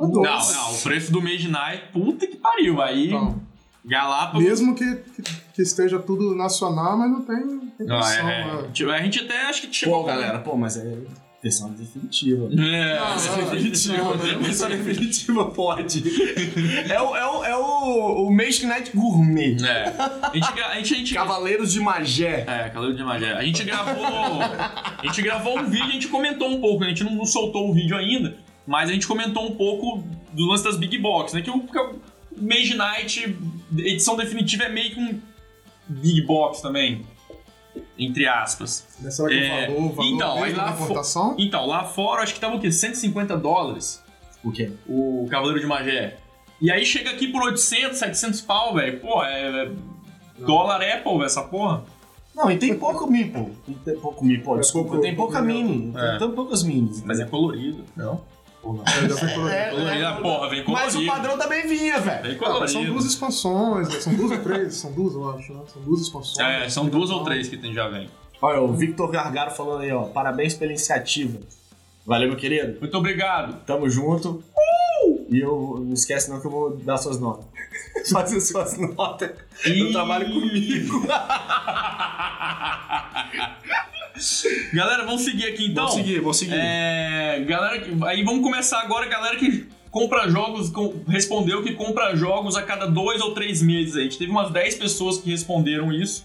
[0.00, 2.80] Não, não, o preço do Mage Knight, puta que pariu.
[2.80, 3.40] Aí, Então,
[3.84, 4.42] Galápagos...
[4.42, 5.22] mesmo que, que,
[5.54, 7.36] que esteja tudo nacional, mas não tem,
[7.78, 8.28] tem Não, condição.
[8.28, 8.64] é, né?
[8.66, 8.72] é.
[8.72, 10.04] Tipo, A gente até acho que Pô, chegou...
[10.04, 10.98] galera, pô, mas é
[11.42, 12.48] versão definitiva.
[12.52, 13.96] É, Não, não, é definitiva.
[13.96, 14.42] não, não.
[14.42, 16.04] Versão definitiva pode.
[16.90, 19.56] É o, é o, é o, o Magic Knight Gourmet.
[19.64, 19.94] É.
[20.22, 22.44] A gente, a gente, a gente, Cavaleiros de Magé.
[22.46, 23.32] É, Cavaleiro de Magé.
[23.32, 24.04] A gente gravou.
[24.04, 27.70] A gente gravou um vídeo, a gente comentou um pouco, a gente não, não soltou
[27.70, 28.36] o vídeo ainda,
[28.70, 30.00] mas a gente comentou um pouco
[30.32, 31.42] do lance das Big Box, né?
[31.42, 31.96] Que o, que o
[32.40, 33.36] Mage Knight,
[33.76, 35.20] edição definitiva, é meio que um
[35.88, 37.04] Big Box também.
[37.98, 38.86] Entre aspas.
[39.00, 41.34] Mas será que É, o valor, então, aí lá importação?
[41.36, 42.70] Então, lá fora, acho que tava o quê?
[42.70, 44.00] 150 dólares
[44.44, 44.70] O quê?
[44.88, 46.16] o Cavaleiro de Magé.
[46.60, 49.00] E aí chega aqui por 800, 700 pau, velho.
[49.00, 49.64] Pô, é.
[49.64, 49.70] é
[50.46, 51.82] Dólar Apple, velho, essa porra.
[52.36, 53.48] Não, e tem pouco Meeple.
[53.84, 54.88] Tem pouco Meeple, É desculpa.
[54.90, 55.92] pouco- tem pouca pouco mini.
[55.96, 56.10] É.
[56.10, 57.02] Tem tão poucas minis.
[57.02, 57.84] Mas é colorido.
[57.96, 58.20] Não?
[58.62, 60.04] É, colorido.
[60.04, 60.72] É, porra, vem colorido.
[60.72, 62.22] Mas o padrão também vinha, velho.
[62.22, 64.00] Vem Ah, são duas expansões, né?
[64.00, 64.74] são duas ou três?
[64.74, 65.60] São duas, eu acho, né?
[65.72, 66.38] São duas expansões.
[66.46, 68.10] É, são duas ou três que tem já vem.
[68.42, 70.04] Olha, o Victor Gargaro falando aí, ó.
[70.04, 71.38] Parabéns pela iniciativa.
[72.06, 72.78] Valeu, meu querido.
[72.80, 73.64] Muito obrigado.
[73.64, 74.42] Tamo junto.
[75.30, 77.44] E eu não esquece não que eu vou dar suas notas.
[78.10, 79.30] Fazer suas notas.
[79.64, 81.02] Eu trabalho comigo.
[84.72, 85.86] galera, vamos seguir aqui então.
[85.86, 86.54] vamos seguir, vamos seguir.
[86.54, 92.56] É, galera, aí vamos começar agora, galera que compra jogos, com- respondeu que compra jogos
[92.56, 93.96] a cada dois ou três meses.
[93.96, 96.24] A gente teve umas 10 pessoas que responderam isso.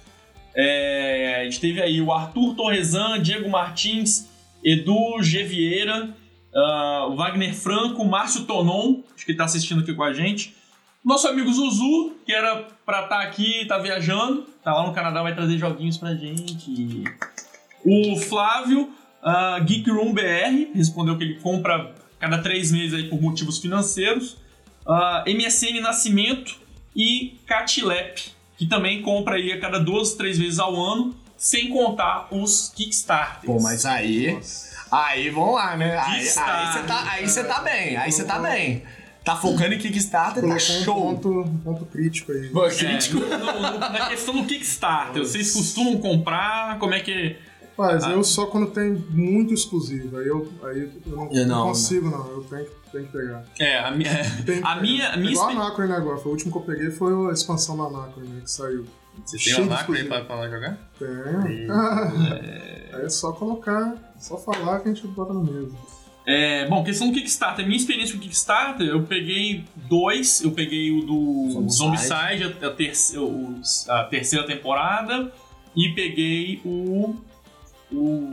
[0.56, 4.28] É, a gente teve aí o Arthur Torresan, Diego Martins,
[4.64, 5.44] Edu G.
[5.44, 6.16] Vieira,
[6.56, 10.56] ah, o Wagner Franco, Márcio Tonon, acho que ele tá assistindo aqui com a gente.
[11.04, 15.36] Nosso amigo Zuzu, que era pra estar aqui, tá viajando, tá lá no Canadá, vai
[15.36, 17.04] trazer joguinhos pra gente.
[17.86, 18.90] O Flávio,
[19.24, 24.38] ah, Geek Room BR, respondeu que ele compra cada três meses aí por motivos financeiros.
[24.88, 26.56] Ah, MSN Nascimento
[26.96, 28.22] e Catilep,
[28.58, 33.46] que também compra aí a cada duas, três vezes ao ano, sem contar os Kickstarters.
[33.46, 34.40] Pô, mas aí.
[34.92, 35.98] Aí vamos lá, né?
[35.98, 38.84] Aí você tá, aí tá bem, aí você tá bem.
[39.24, 40.94] Tá focando em Kickstarter, tá um show.
[40.96, 42.48] ponto, um ponto crítico aí.
[42.50, 43.18] Pô, É, crítico.
[43.20, 46.78] no- no- na questão do Kickstarter, vocês costumam comprar?
[46.78, 47.36] Como é que.
[47.78, 48.12] Mas Ah.
[48.12, 50.18] eu só quando tem muito exclusivo.
[50.18, 52.26] Aí eu, aí eu não, Eu não, não consigo, não.
[52.32, 53.44] Eu tenho, que- tenho que pegar.
[53.60, 54.12] É, a minha.
[54.46, 56.18] Tem A minha- a minha Igual a Anacron, né, agora.
[56.18, 58.86] Foi o último que eu peguei foi a expansão da Anacron, né, que saiu.
[59.26, 60.78] Você Cheio tem de um Anacron aí pra, pra lá jogar?
[61.00, 61.08] Tem.
[62.94, 65.78] Aí é só colocar, só falar que a gente bota no mesmo.
[66.26, 67.66] É, bom, questão do Kickstarter.
[67.66, 70.42] Minha experiência com o Kickstarter, eu peguei dois.
[70.42, 72.08] Eu peguei o do Zombicide.
[72.08, 75.32] Zombicide, a, a terce- o- a terceira temporada,
[75.76, 77.16] e peguei o.
[77.92, 78.30] O.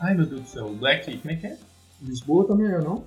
[0.00, 1.16] Ai meu Deus do céu, o Black.
[1.18, 1.56] Como é que é?
[2.02, 3.04] Lisboa também é, não?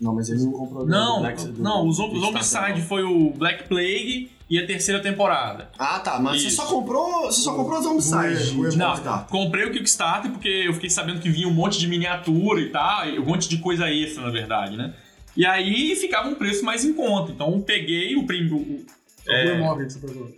[0.00, 2.86] Não, mas ele não comprou Não, Black- do- não, o do Zom- Kickstarter, Zombicide não.
[2.88, 5.68] foi o Black Plague e a terceira temporada.
[5.78, 6.50] Ah, tá, mas Isso.
[6.50, 7.22] você só comprou.
[7.26, 8.56] Você só comprou o Zombicide.
[8.56, 9.26] O- o- Não, Kickstarter.
[9.28, 13.06] comprei o Kickstarter porque eu fiquei sabendo que vinha um monte de miniatura e tal,
[13.08, 14.94] um monte de coisa extra, na verdade, né?
[15.36, 17.32] E aí ficava um preço mais em conta.
[17.32, 18.86] Então eu peguei o, prim, o,
[19.28, 19.48] É.
[19.48, 19.52] É.
[19.52, 20.30] O Morgan que você pegou.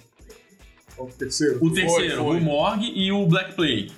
[0.98, 1.58] O terceiro.
[1.64, 2.36] o terceiro, foi.
[2.36, 3.92] o Morg e o Black Plague.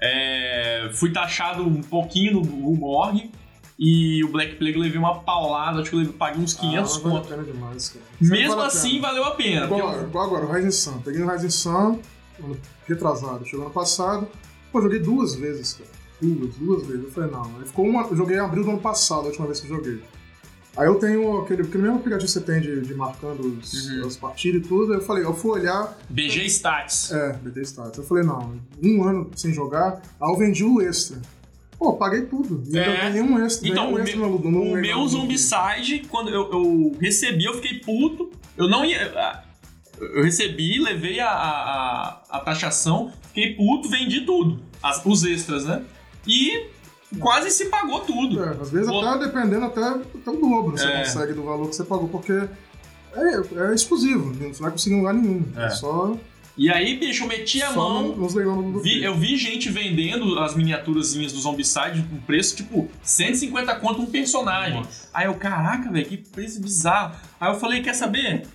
[0.00, 3.30] É, fui taxado um pouquinho no Morg
[3.78, 7.00] e o Black Plague eu levei uma paulada, acho que eu paguei uns 500 ah,
[7.00, 7.44] vale conto.
[7.44, 8.04] demais, cara.
[8.20, 9.66] Mesmo vale assim, valeu a pena.
[9.66, 10.98] Igual, eu- igual agora, o Rising Sun.
[11.00, 12.00] Peguei o Rising Sun,
[12.86, 14.28] retrasado, chegou ano passado.
[14.72, 15.90] Pô, joguei duas vezes, cara.
[16.20, 17.04] Duas, duas vezes.
[17.04, 17.44] Eu falei, não.
[17.58, 18.02] Aí ficou uma.
[18.04, 20.02] Eu joguei em abril do ano passado, a última vez que eu joguei.
[20.76, 24.06] Aí eu tenho aquele, aquele mesmo aplicativo que você tem de, de marcando os, Uhum.
[24.06, 24.92] as partidas e tudo.
[24.94, 25.96] Eu falei, eu fui olhar.
[26.10, 27.10] BG Stats.
[27.12, 27.96] É, BT Stats.
[27.98, 30.02] Eu falei, não, um ano sem jogar.
[30.20, 31.20] Aí eu vendi o extra.
[31.78, 32.62] Pô, paguei tudo.
[32.66, 33.10] E ainda É.
[33.10, 33.68] ganhei um extra.
[33.68, 37.78] Então, o extra meu- no, no, O meu Zombicide, quando eu, eu recebi, eu fiquei
[37.80, 38.30] puto.
[38.56, 39.42] Eu não ia.
[40.00, 44.58] Eu recebi, levei a, a, a- a taxação, fiquei puto, vendi tudo.
[44.82, 45.82] As- os extras, né?
[46.26, 46.66] E
[47.20, 48.42] quase se pagou tudo.
[48.42, 50.98] É, às vezes Vou- até dependendo até, até o dobro você É.
[51.04, 54.98] consegue do valor que você pagou, porque é, é exclusivo, você não vai conseguir em
[54.98, 55.44] lugar nenhum.
[55.56, 55.66] É.
[55.66, 56.16] É só,
[56.58, 58.02] E aí, bicho, eu meti a só mão.
[58.08, 63.74] no- nos Vi- eu vi gente vendendo as miniaturazinhas do Zombicide com preço tipo 150
[63.74, 64.82] conto um personagem.
[65.12, 67.14] Aí eu, caraca, velho, que preço bizarro.
[67.38, 68.46] Aí eu falei, quer saber?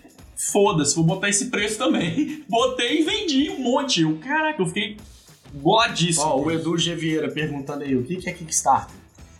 [0.51, 2.43] Foda-se, vou botar esse preço também.
[2.49, 4.01] Botei e vendi um monte.
[4.01, 4.97] Eu, caraca, eu fiquei
[5.53, 6.25] boladíssimo.
[6.25, 6.95] Ó, o Edu G.
[6.95, 8.95] Vieira perguntando aí, o que que é Kickstarter?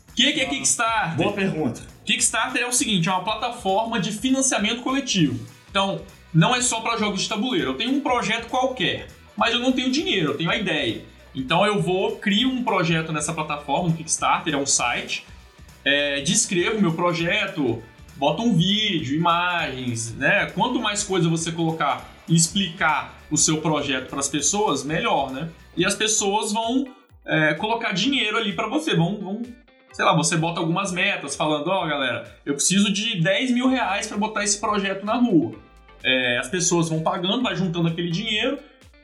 [0.10, 1.16] O que, que é Kickstarter?
[1.16, 1.82] Boa pergunta.
[2.06, 5.40] Kickstarter é o seguinte, é uma plataforma de financiamento coletivo.
[5.70, 6.02] Então,
[6.34, 7.72] não é só para jogos de tabuleiro.
[7.72, 11.04] Eu tenho um projeto qualquer, mas eu não tenho dinheiro, eu tenho a ideia.
[11.34, 15.26] Então eu vou, crio um projeto nessa plataforma, no Kickstarter, é um site,
[15.84, 17.82] é, descrevo meu projeto,
[18.18, 20.48] boto um vídeo, imagens, né?
[20.54, 25.50] Quanto mais coisa você colocar e explicar o seu projeto para as pessoas, melhor, né?
[25.76, 26.86] E as pessoas vão
[27.26, 29.42] é, colocar dinheiro ali para você, vão, vão
[29.94, 34.08] sei lá, você bota algumas metas falando, ó, galera, eu preciso de 10 mil reais
[34.08, 35.54] para botar esse projeto na rua.
[36.04, 38.58] É, as pessoas vão pagando, vai juntando aquele dinheiro.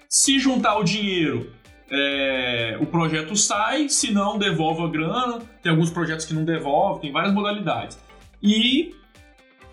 [0.10, 1.52] Se juntar o dinheiro,
[1.92, 5.40] é, o projeto sai, se não, devolve a grana.
[5.62, 8.00] Tem alguns projetos que não devolvem, tem várias modalidades.
[8.42, 8.96] E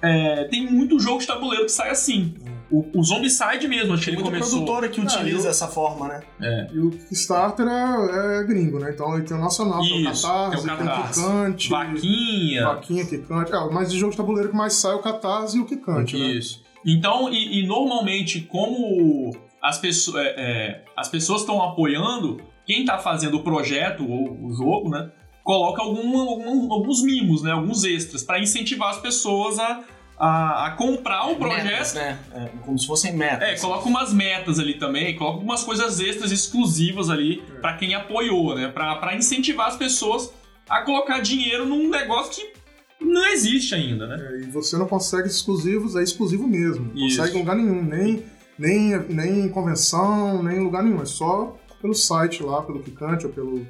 [0.03, 2.35] é, tem muito jogo de tabuleiro que sai assim.
[2.77, 4.51] O, o Zombicide mesmo, acho que ele muita começou.
[4.65, 6.69] produtora que utiliza eu- essa forma, né?
[6.73, 8.91] E o Kickstarter é, é gringo, né?
[8.93, 11.21] Então ele tem o nacional, tem o Isso, Catarse, tem o tem o Catarse.
[11.21, 11.69] Kikante.
[11.71, 12.65] Vaquinha.
[12.67, 13.53] Vaquinha, Kikante.
[13.53, 16.17] É, mas de jogo de tabuleiro que mais sai é o Catarse e o Kikante,
[16.19, 16.27] né?
[16.33, 16.63] Isso.
[16.87, 19.31] Então, e, e normalmente, como
[19.63, 24.53] as, pesso é, é, as pessoas estão apoiando, quem está fazendo o projeto ou o
[24.53, 25.11] jogo, né?
[25.43, 27.53] Coloca algum, algum- alguns mimos, né?
[27.53, 29.81] Alguns extras, para incentivar as pessoas a,
[30.18, 31.64] a, a comprar o projeto.
[31.64, 32.18] Metas, né?
[32.35, 33.48] É, como se fossem metas.
[33.48, 37.61] É, coloca umas metas ali também, coloca algumas coisas extras exclusivas ali É.
[37.61, 38.68] pra quem apoiou, né?
[38.68, 40.33] Pra, pra incentivar as pessoas
[40.68, 44.16] a colocar dinheiro num negócio que não existe ainda, né?
[44.31, 46.92] É, e você não consegue exclusivos, é exclusivo mesmo.
[46.94, 47.18] Não Isso.
[47.18, 48.24] consegue em lugar nenhum, nem,
[48.59, 51.03] nem, nem em convenção, nem em lugar nenhum.
[51.03, 53.66] É só pelo site lá, pelo Kikante ou pelo,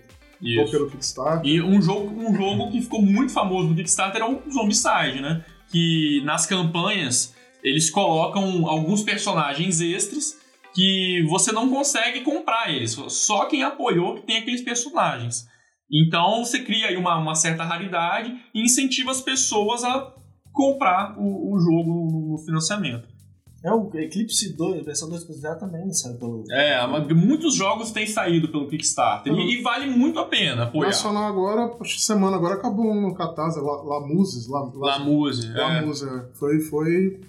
[0.59, 1.51] ou pelo Kickstarter.
[1.51, 5.45] E um jogo, um jogo que ficou muito famoso no Kickstarter é o Zombicide, né?
[5.75, 10.39] Que nas campanhas eles colocam alguns personagens extras
[10.73, 12.93] que você não consegue comprar eles.
[13.09, 15.49] Só quem apoiou que tem aqueles personagens.
[15.91, 20.15] Então você cria aí uma, uma certa raridade e incentiva as pessoas a
[20.53, 23.09] comprar o, o jogo no financiamento.
[23.65, 26.45] É o Eclipse 2, versão 2.0 também saiu pelo.
[26.51, 29.41] É, mas muitos jogos têm saído pelo Kickstarter Uhum.
[29.41, 30.89] e, e vale muito a pena apoiar.
[30.89, 34.99] Nacional agora, acho que semana agora acabou um no Catarse, La, La Muses, La, La,
[34.99, 35.51] Lamuse.
[35.55, 35.81] La é.
[35.81, 36.25] Muse, é.
[36.35, 37.21] Foi, foi,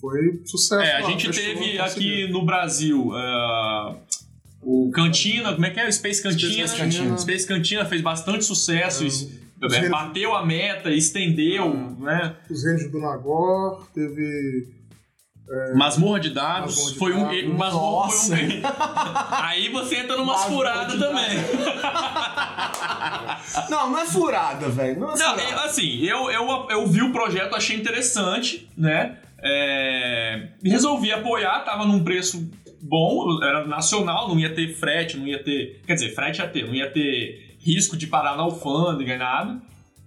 [0.00, 0.82] foi sucesso.
[0.82, 3.94] É, a lá, gente fechou, teve aqui no Brasil uh,
[4.62, 5.86] o Cantina, como é que é?
[5.86, 6.66] O Space Cantina.
[6.66, 7.18] Space Cantina.
[7.18, 9.04] Space Cantina fez bastante sucesso,
[9.70, 12.34] É, é, bateu a meta, estendeu, né?
[12.50, 14.80] Os Reinos do Nagor, teve
[15.74, 17.24] Masmorra de dados, Masmorra de foi um.
[17.24, 17.58] dados.
[17.58, 18.36] Masmorra Nossa.
[18.36, 18.62] foi um.
[19.44, 21.28] Aí você entra furadas de também.
[23.68, 25.00] Não, não é furada, velho.
[25.00, 25.42] Não é Não, furada.
[25.42, 29.18] eu- assim, eu, eu, eu vi o projeto, achei interessante, né?
[29.42, 32.48] É, resolvi apoiar, tava num preço
[32.80, 35.82] bom, era nacional, não ia ter frete, não ia ter.
[35.86, 39.60] Quer dizer, frete ia ter, não ia ter risco de parar na alfândega, nada.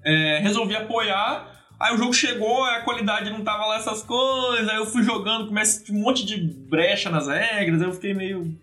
[0.03, 1.53] É, resolvi apoiar.
[1.79, 5.47] Aí o jogo chegou, a qualidade não tava lá essas coisas, aí eu fui jogando,
[5.47, 8.55] começa um monte de brecha nas regras, aí eu fiquei meio.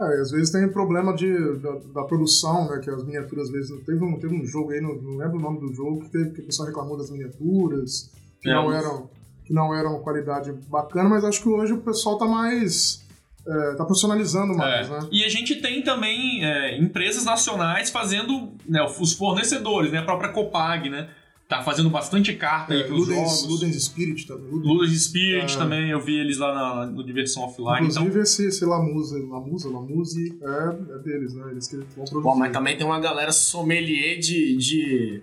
[0.00, 2.80] É, às vezes tem problema de, da, da produção, né?
[2.82, 5.40] Que as miniaturas, às vezes, teve um, teve um jogo aí, não, não lembro o
[5.40, 9.10] nome do jogo, que, teve, que o pessoal reclamou das miniaturas, que, É, não eram,
[9.44, 13.04] que não eram qualidade bacana, mas acho que hoje o pessoal tá mais.
[13.48, 14.90] É, tá profissionalizando mais, É.
[14.90, 15.08] né?
[15.12, 20.32] E a gente tem também é, empresas nacionais fazendo, né, os fornecedores, né, a própria
[20.32, 21.08] Copag, né,
[21.48, 23.46] tá fazendo bastante carta aí É, pros Ludens, jogos.
[23.48, 24.50] Ludens Spirit também.
[24.50, 24.66] Ludens.
[24.66, 25.58] Ludens Spirit É.
[25.58, 27.86] também, eu vi eles lá na, no Diversão Offline.
[27.86, 31.44] Inclusive Então, esse, esse Lamusa, Lamusa, Lamuse é, é deles, né?
[31.52, 32.22] Eles que vão produzir.
[32.22, 35.22] Bom, mas também tem uma galera sommelier de, de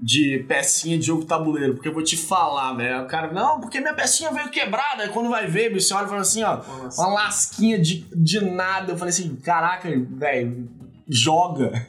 [0.00, 3.02] de pecinha de jogo tabuleiro, porque eu vou te falar, velho.
[3.02, 5.02] O cara, não, porque minha pecinha veio quebrada.
[5.02, 6.60] Aí quando vai ver, você olha e fala assim, ó,
[6.96, 8.92] uma lasquinha de, de nada.
[8.92, 10.68] Eu falei assim, caraca, velho,
[11.08, 11.84] joga.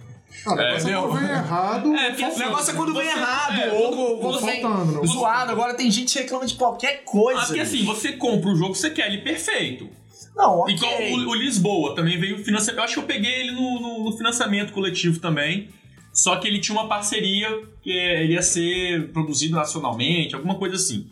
[0.45, 1.01] Não, o negócio é, entendeu?
[1.09, 1.95] quando vem errado.
[1.95, 5.07] É, porque O assim, negócio é quando vem errado, é, ou, quando tá vem faltando,
[5.07, 5.51] zoado.
[5.51, 7.45] Agora tem gente que reclama de qualquer coisa.
[7.45, 9.89] Porque assim, você compra o jogo, você quer ele perfeito.
[10.35, 10.73] Não, ok.
[10.75, 12.77] Igual o, o Lisboa também veio financiamento.
[12.79, 15.69] Eu acho que eu peguei ele no, no- no financiamento coletivo também.
[16.13, 17.47] Só que ele tinha uma parceria
[17.81, 21.07] que é, ele ia ser produzido nacionalmente, alguma coisa assim.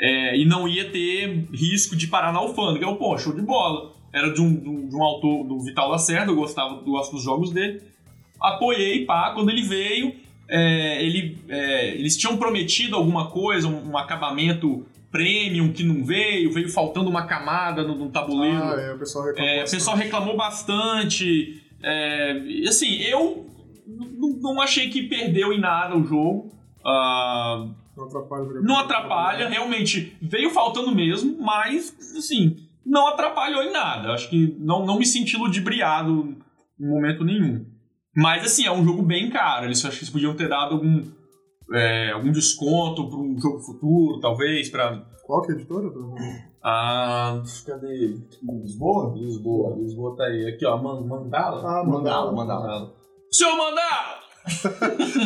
[0.00, 2.86] É, e não ia ter risco de parar na alfândega.
[2.86, 3.92] Eu, pô, show de bola.
[4.12, 7.12] Era de um, de um- de um autor, do Vital Lacerda, eu gostava eu gosto
[7.12, 7.82] dos jogos dele.
[8.42, 10.14] Apoiei, pá, quando ele veio,
[10.48, 16.52] é, ele, é, eles tinham prometido alguma coisa, um, um acabamento premium que não veio,
[16.52, 18.62] veio faltando uma camada no, no tabuleiro.
[18.62, 19.48] Ah, é, o pessoal reclamou.
[19.50, 19.76] É, o bastante.
[19.78, 21.62] pessoal reclamou bastante.
[21.82, 23.46] É, assim, eu
[24.40, 26.50] não achei que perdeu em nada o jogo.
[26.84, 28.60] Ah, Não atrapalha.
[28.62, 34.12] não atrapalha, realmente veio faltando mesmo, mas assim, não atrapalhou em nada.
[34.12, 36.36] Acho que não, não me senti ludibriado
[36.80, 37.64] em momento nenhum.
[38.14, 39.66] Mas assim, é um jogo bem caro.
[39.66, 41.02] Eles acho que eles podiam ter dado algum,
[41.72, 45.88] é, algum desconto para um jogo futuro, talvez, para Qual que é a editora?
[46.62, 48.18] Ah, cadê?
[48.42, 49.14] Lisboa?
[49.16, 50.46] Lisboa, Lisboa tá aí.
[50.48, 51.58] Aqui, ó, Man- Mandala.
[51.60, 52.60] Ah, Mandala, Mandala.
[52.60, 52.94] mandala.
[53.32, 54.20] Senhor Mandala!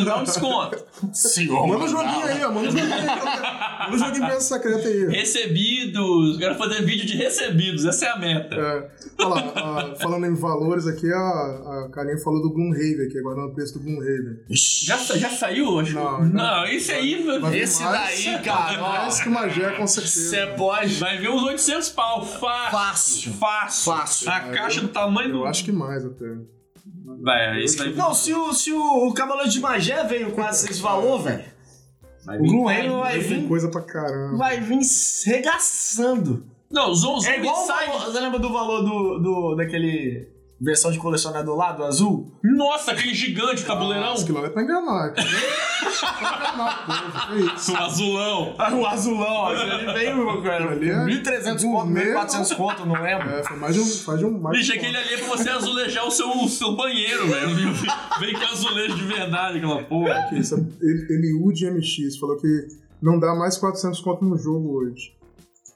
[0.05, 0.77] Dá um desconto.
[1.11, 2.51] Senhor, Manda um joguinho aí, ó.
[2.51, 3.05] Manda um joguinho aí.
[3.05, 5.07] Manda um joguinho peça secreta aí.
[5.07, 6.37] Recebidos.
[6.37, 7.85] Quero fazer vídeo de recebidos.
[7.85, 8.55] Essa é a meta.
[8.55, 8.89] É,
[9.23, 13.41] olha lá, ah, falando em valores aqui, a, a Karinha falou do Gloomhaven aqui, agora
[13.41, 14.39] no preço do Gloomhaven.
[14.49, 15.79] Já, já saiu?
[15.79, 15.93] Acho?
[15.93, 16.65] Não, não, não.
[16.67, 18.79] isso aí meu, Esse mais- daí, cara.
[18.81, 20.29] Mais que Magé, com certeza.
[20.29, 20.93] Você pode.
[20.95, 22.23] vai ver uns 800 pau.
[22.25, 22.71] Fácil.
[22.71, 23.33] Fácil.
[23.33, 23.91] Fácil.
[23.93, 24.29] Fácil.
[24.29, 25.37] A caixa do tamanho do...
[25.39, 26.25] Eu acho que mais até.
[27.21, 27.89] Vai, esse vai...
[27.93, 31.43] Não, se o, se o, o Cavaleiro de Magé veio quase esse valor, velho,
[32.25, 34.37] vai o vir- Gloomhaven vai vir, coisa pra caramba.
[34.37, 34.79] vai vir
[35.25, 36.45] regaçando.
[36.69, 37.87] Não, os 11 É igual sai...
[37.91, 40.27] você lembra do valor do, do, daquele
[40.59, 42.31] versão de colecionador lá, do azul?
[42.43, 44.13] Nossa, aquele gigante tabuleirão.
[44.15, 45.13] Esse quilômetro é pra enganar.
[45.13, 47.27] Pra enganar.
[47.31, 47.71] É isso.
[47.73, 48.55] O azulão.
[48.57, 53.29] Ah, o azulão, ele veio, cara, Ali é 1.300 conto, gourmet, 1.400 conto, não lembro.
[53.29, 54.07] É, foi mais de um.
[54.07, 56.49] Mais de um mais Bicho, de aquele ali é pra você azulejar o seu, o
[56.49, 57.73] seu banheiro, velho.
[58.19, 60.13] Vem com azulejo de verdade, aquela porra.
[60.13, 62.67] Aqui, isso é- ele- Eliud MX falou que
[63.01, 65.13] não dá mais 400 conto no jogo hoje.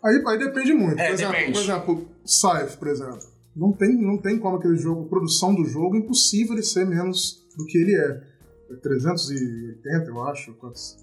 [0.03, 0.99] Aí, aí depende muito.
[0.99, 1.51] É, por, exemplo, depende.
[1.53, 3.30] por exemplo, Scythe, por exemplo.
[3.55, 7.65] Não tem, não tem como aquele jogo, produção do jogo, impossível ele ser menos do
[7.65, 8.21] que ele é.
[8.71, 10.53] É 380, eu acho.
[10.53, 10.97] quantos?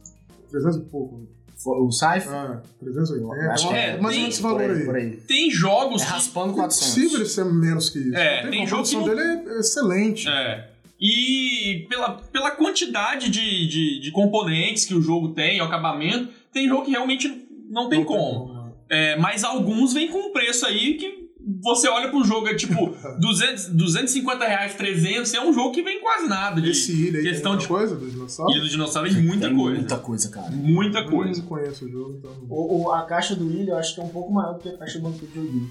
[0.50, 1.28] 300 e pouco.
[1.66, 2.28] O Saif?
[2.28, 3.52] Ah, 380.
[3.52, 4.90] Acho que é, é, mais ou tem- esse valor aí.
[4.90, 5.16] aí.
[5.26, 6.96] Tem jogos É que raspando É 400.
[6.96, 8.16] impossível ele ser menos que isso.
[8.16, 8.68] É, Não tem como.
[8.70, 9.08] jogo a produção que
[9.42, 10.28] dele é excelente.
[10.28, 10.70] É.
[11.00, 16.66] E pela, pela quantidade de, de, de componentes que o jogo tem, o acabamento, tem
[16.68, 18.52] jogo que realmente não tem como.
[18.54, 18.72] né?
[18.90, 21.17] É, mas alguns vêm com um preço aí que
[21.62, 26.00] você olha pro jogo, é tipo 200, 250 reais, 300, é um jogo que vem
[26.00, 28.52] quase nada de Esse ilha aí questão tem de muita coisa do dinossauro?
[28.52, 29.78] Ilha do Dinossauro, é muita Tem coisa.
[29.78, 30.50] Muita coisa, cara.
[30.50, 31.40] Muita Eu coisa.
[31.40, 32.30] não conheço o jogo, então.
[32.48, 34.68] O, o- a caixa do William eu acho que é um pouco maior do que
[34.68, 35.70] a caixa do Banco de Joguinho.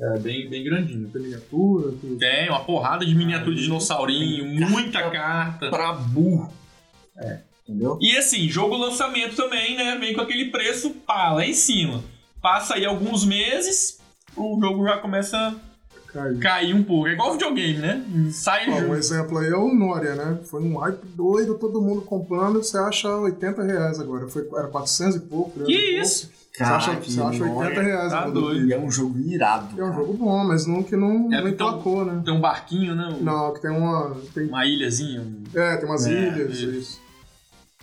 [0.00, 1.08] É, bem, bem grandinho.
[1.08, 2.16] Tem miniatura, tem...
[2.16, 5.68] Tem uma porrada de miniatura de dinossaurinho, muita carta.
[5.70, 6.52] Pra burro.
[7.16, 7.98] É, entendeu?
[8.00, 9.96] E assim, jogo lançamento também, né?
[9.98, 12.02] Vem com aquele preço, pá, lá em cima.
[12.40, 13.97] Passa aí alguns meses,
[14.36, 16.38] o jogo já começa a Caiu.
[16.40, 17.08] cair um pouco.
[17.08, 18.04] É igual videogame, né?
[18.32, 20.38] Sai Ó, um exemplo aí é o Noria, né?
[20.44, 24.26] Foi um hype doido, todo mundo comprando, você acha 80 reais agora.
[24.28, 25.50] Foi, era 400 e pouco.
[25.60, 26.02] 300 Que e pouco.
[26.06, 26.38] isso?
[26.58, 28.66] Você acha, você acha 80 reais tá doido.
[28.66, 29.80] E é um jogo irado.
[29.80, 32.20] É um jogo bom, mas não que não, É, não então- emplacou, né?
[32.24, 33.16] Tem um barquinho, né?
[33.20, 34.16] Não, que tem uma.
[34.34, 35.20] Tem, Uma ilhazinha.
[35.20, 36.70] um- é, tem umas É, ilhas, isso.
[36.70, 37.00] isso.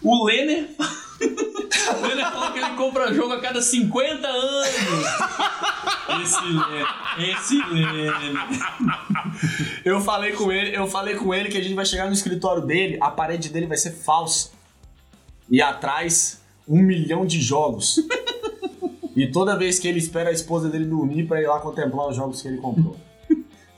[0.03, 0.67] O Lenner.
[1.21, 4.67] o Lenner falou que ele compra jogo a cada 50 anos.
[6.25, 7.55] Esse.
[7.57, 7.61] Esse.
[9.83, 12.61] Eu falei com ele, eu falei com ele que a gente vai chegar no escritório
[12.61, 14.51] dele, a parede dele vai ser falsa.
[15.49, 17.99] E atrás, um milhão de jogos.
[19.15, 22.15] e toda vez que ele espera a esposa dele dormir pra ir lá contemplar os
[22.15, 22.97] jogos que ele comprou.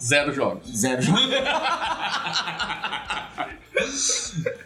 [0.02, 0.68] Zero jogos.
[0.70, 1.22] Zero jogos.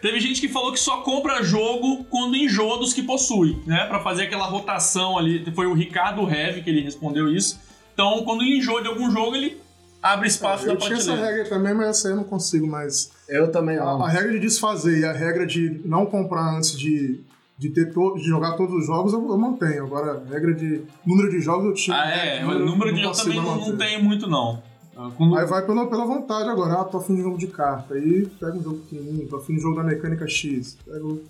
[0.00, 3.86] Teve gente que falou que só compra jogo quando enjoa dos que possui, né?
[3.86, 5.44] Pra fazer aquela rotação ali.
[5.54, 7.60] Foi o Ricardo Heavy que ele respondeu isso.
[7.92, 9.60] Então, quando ele enjoa de algum jogo, ele
[10.02, 11.36] abre espaço Eu na tinha essa prateleira.
[11.36, 13.10] regra também, mas essa aí eu não consigo mais.
[13.28, 17.20] Eu também A, a regra de desfazer e a regra de não comprar antes de,
[17.58, 19.84] de, ter to, de jogar todos os jogos eu, eu mantenho.
[19.84, 21.96] Agora, a regra de número de jogos eu tinha.
[21.96, 22.44] Ah, é.
[22.44, 24.62] O número de jogos também não, não tem muito, não.
[24.96, 27.94] Ah, quando- Aí vai pela, pela vontade agora, ah, tô afim de jogo de carta.
[27.94, 30.76] Aí pega um jogo pequenininho, tô afim de jogo da mecânica X.
[30.84, 31.22] Pega o-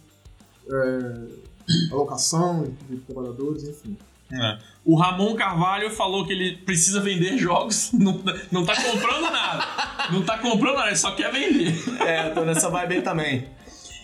[0.70, 3.96] é, alocação de trabalhadores, enfim.
[4.32, 4.58] É.
[4.84, 8.20] O Ramon Carvalho falou que ele precisa vender jogos, não,
[8.50, 9.64] não tá comprando nada.
[10.10, 11.74] Não tá comprando nada, ele só quer vender.
[12.00, 13.46] É, eu tô nessa vibe aí também.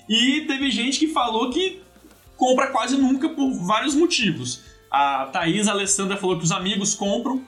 [0.08, 1.82] E teve gente que falou que
[2.36, 4.62] compra quase nunca por vários motivos.
[4.90, 7.42] A Thaís Alessandra falou que os amigos compram,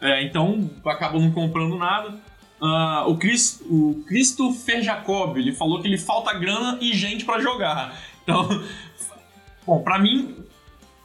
[0.00, 2.14] é, então acabam não comprando nada.
[2.60, 7.40] Uh, o, Chris, o Christopher Jacob, ele falou que ele falta grana e gente para
[7.40, 8.00] jogar.
[8.22, 8.48] Então,
[9.66, 10.36] bom, pra mim,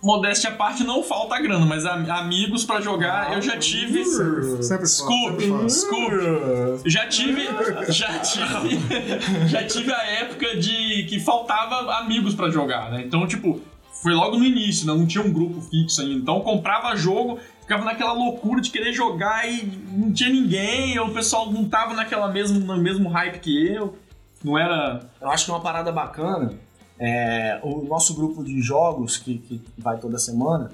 [0.01, 4.03] modéstia à parte, não falta grana, mas amigos para jogar eu já tive.
[4.63, 6.13] Sempre Scoop, Scoop.
[6.85, 7.47] Já tive,
[7.89, 8.79] já tive,
[9.47, 13.03] já tive a época de que faltava amigos para jogar, né?
[13.05, 13.61] Então, tipo,
[14.01, 14.93] foi logo no início, né?
[14.93, 16.15] não tinha um grupo fixo ainda.
[16.15, 21.13] Então, comprava jogo, ficava naquela loucura de querer jogar e não tinha ninguém, ou o
[21.13, 23.97] pessoal não tava naquela mesmo, no mesmo hype que eu.
[24.41, 25.01] Não era.
[25.19, 26.57] Eu acho que é uma parada bacana
[26.99, 30.71] é, o nosso grupo de jogos, que, que vai toda semana,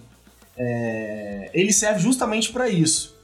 [0.58, 3.16] é, ele serve justamente para isso.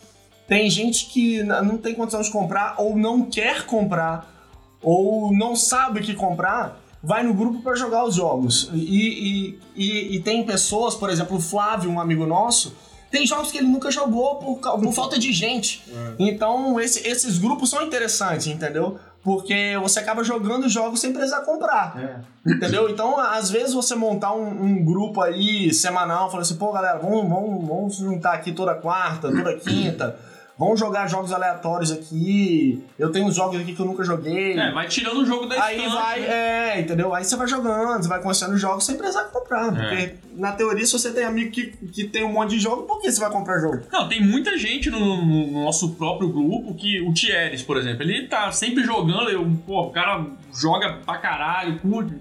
[0.47, 4.29] Tem gente que não tem condição de comprar, ou não quer comprar,
[4.81, 8.69] ou não sabe o que comprar, vai no grupo para jogar os jogos.
[8.73, 12.75] E, e, e, e, tem pessoas, por exemplo, o Flávio, um amigo nosso,
[13.09, 15.83] tem jogos que ele nunca jogou por, por falta de gente.
[15.89, 16.15] É.
[16.19, 18.99] Então, esse, esses grupos são interessantes, entendeu?
[19.23, 21.95] Porque você acaba jogando jogos sem precisar comprar.
[21.97, 22.51] É.
[22.51, 22.89] Entendeu?
[22.89, 27.29] Então, às vezes, você montar um, um grupo aí semanal, falando assim, pô, galera, vamos,
[27.29, 30.17] vamos, vamos juntar aqui toda quarta, toda quinta.
[30.61, 32.83] Vamos jogar jogos aleatórios aqui.
[32.99, 34.55] Eu tenho uns jogos aqui que eu nunca joguei.
[34.55, 36.77] É, vai tirando o jogo da Aí vai, né?
[36.77, 37.15] é, entendeu?
[37.15, 39.75] Aí você vai jogando, você vai conhecendo os jogos sem precisar comprar.
[39.75, 39.89] É.
[39.89, 43.01] Porque, na teoria, se você tem amigo que, que tem um monte de jogo, por
[43.01, 43.81] que você vai comprar jogo?
[43.91, 47.01] Não, tem muita gente no, no nosso próprio grupo que.
[47.01, 49.31] O Thieres, por exemplo, ele tá sempre jogando.
[49.31, 52.17] Eu, pô, o cara joga pra caralho, curte,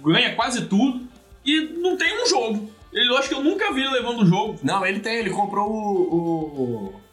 [0.00, 1.08] ganha quase tudo.
[1.44, 2.70] E não tem um jogo.
[2.92, 4.60] Ele, eu acho que eu nunca vi ele levando um jogo.
[4.62, 7.03] Não, ele tem, ele comprou o, o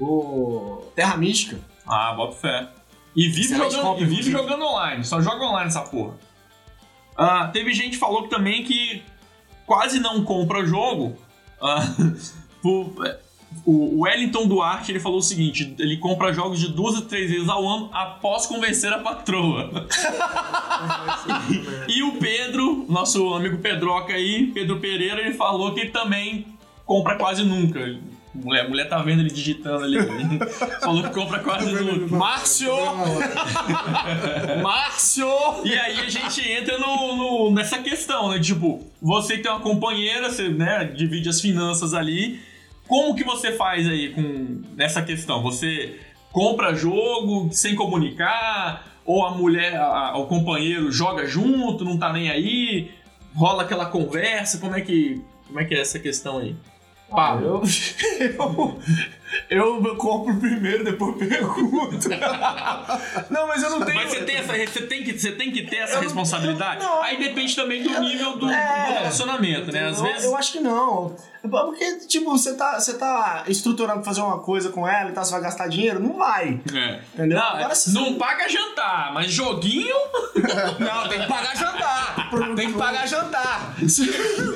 [0.00, 1.58] o Terra Mística.
[1.86, 2.68] Ah, bota fé.
[3.14, 6.14] E vive, jogando, e vive jogando online, só joga online essa porra.
[7.16, 9.02] Ah, teve gente que falou também que
[9.66, 11.16] quase não compra jogo.
[11.60, 11.82] Ah,
[13.64, 17.48] o Wellington Duarte ele falou o seguinte: ele compra jogos de duas a três vezes
[17.48, 19.86] ao ano após convencer a patroa.
[21.88, 26.46] e, e, o Pedro, nosso amigo Pedroca aí, Pedro Pereira, ele falou que também
[26.86, 27.80] compra quase nunca.
[28.32, 29.98] Mulher, mulher tá vendo ele digitando ali.
[30.80, 32.16] Falou que compra quase tudo.
[32.16, 32.72] Márcio!
[34.62, 35.26] Márcio!
[35.64, 38.38] E aí a gente entra no, no, nessa questão, né?
[38.38, 42.40] Tipo, você que tem uma companheira, você né, divide as finanças ali.
[42.86, 45.42] Como que você faz aí com nessa questão?
[45.42, 45.98] Você
[46.32, 48.84] compra jogo sem comunicar?
[49.04, 52.90] Ou a mulher, a, o companheiro joga junto, não tá nem aí?
[53.34, 54.58] Rola aquela conversa?
[54.58, 56.54] Como é que, como é, que é essa questão aí?
[57.10, 57.46] Pablo.
[57.46, 57.62] Eu,
[58.38, 58.80] eu,
[59.96, 62.08] compro primeiro, depois pergunto.
[63.30, 63.96] não, mas eu não tenho.
[63.96, 66.82] Mas você tem, essa, você tem, que, você tem que ter essa eu, responsabilidade?
[66.82, 69.88] Não, Aí depende também do nível do, é, do relacionamento, né?
[69.88, 70.24] Às vezes.
[70.24, 71.16] Eu acho que não.
[71.48, 75.32] Porque, tipo, você tá, você tá estruturando fazer uma coisa com ela e tá, você
[75.32, 75.98] vai gastar dinheiro?
[75.98, 76.60] Não vai.
[76.74, 77.00] É.
[77.14, 77.38] Entendeu?
[77.38, 79.96] Não, Agora, não paga jantar, mas joguinho.
[80.78, 82.30] não, tem que pagar jantar.
[82.54, 83.74] tem que pagar jantar.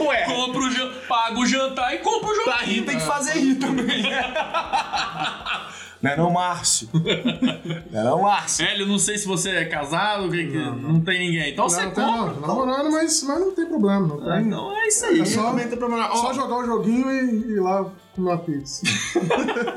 [0.01, 0.25] Ué.
[0.25, 2.57] Compra o, paga o jantar e compra o joguinho.
[2.57, 4.05] Pra rir tem que fazer rir também.
[6.05, 6.91] Não é não, Márcio?
[6.93, 8.67] Não é não, Márcio?
[8.67, 11.01] Hélio, não sei se você é casado, que, que não, não.
[11.01, 11.53] tem ninguém.
[11.53, 12.03] Então não, você compra.
[12.05, 14.07] Não, namorando, mas, mas não tem problema.
[14.07, 14.43] Não tem.
[14.43, 15.21] Então é isso aí.
[15.21, 16.15] É só, problema.
[16.15, 18.83] só jogar o joguinho e, ir lá comer uma pizza.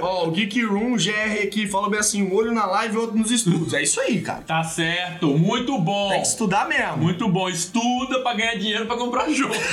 [0.01, 2.97] Ó, oh, o Geek Room GR aqui falou bem assim: um olho na live e
[2.97, 3.73] outro nos estudos.
[3.73, 4.41] É isso aí, cara.
[4.41, 6.09] Tá certo, muito bom.
[6.09, 6.97] Tem que estudar mesmo.
[6.97, 7.47] Muito bom.
[7.47, 9.55] Estuda pra ganhar dinheiro pra comprar jogo.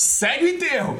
[0.00, 0.96] Segue o enterro!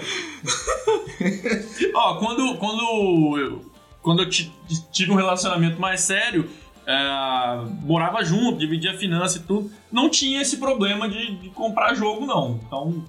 [1.94, 3.64] Ó, quando, quando eu,
[4.03, 6.51] quando eu tive um relacionamento mais sério,
[6.86, 12.26] é, morava junto, dividia finança e tudo, não tinha esse problema de, de comprar jogo,
[12.26, 12.61] não.
[12.66, 13.03] Então,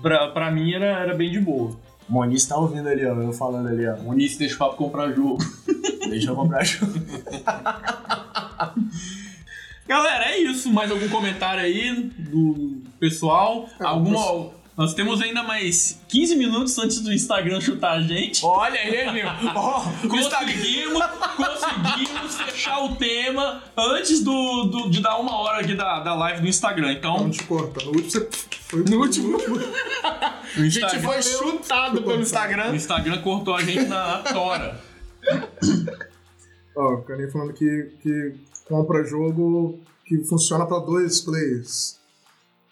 [0.00, 1.76] pra, pra mim era, era bem de boa.
[2.08, 3.96] Moniz tá ouvindo ali, ó, eu falando ali, ó.
[3.96, 5.38] Moniz, deixa o papo comprar jogo.
[6.08, 6.92] deixa eu comprar jogo.
[9.88, 10.72] Galera, é isso.
[10.72, 13.68] Mais algum comentário aí do pessoal?
[13.80, 18.44] É, Alguma, nós temos ainda mais 15 minutos antes do Instagram chutar a gente.
[18.44, 19.26] Olha aí, meu.
[19.56, 21.02] Oh, conseguimos,
[21.36, 26.42] conseguimos fechar o tema antes do, do, de dar uma hora aqui da, da live
[26.42, 26.92] do Instagram.
[26.92, 27.20] Então.
[27.20, 27.84] Não te corta.
[27.84, 28.28] No último você
[28.60, 29.38] foi no último.
[30.04, 32.72] a gente foi chutado pelo Instagram.
[32.72, 34.78] O Instagram cortou a gente na tora.
[36.76, 38.34] Ó, oh, o Caninha falando que, que
[38.66, 41.98] compra jogo que funciona para dois players.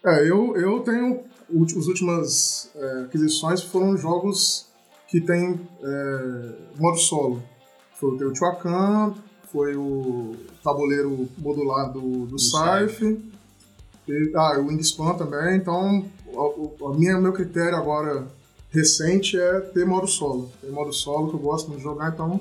[0.05, 1.24] É, eu, eu tenho.
[1.51, 4.66] As últimas é, aquisições foram jogos
[5.09, 7.42] que tem é, modo solo.
[7.95, 9.14] Foi o Teotihuacan,
[9.53, 13.03] foi o tabuleiro modular do, do Saif,
[14.34, 15.57] ah, o Wingspan também.
[15.57, 18.26] Então, o, a minha, meu critério agora
[18.70, 20.51] recente é ter modo solo.
[20.61, 22.40] Tem modo solo que eu gosto muito de jogar, então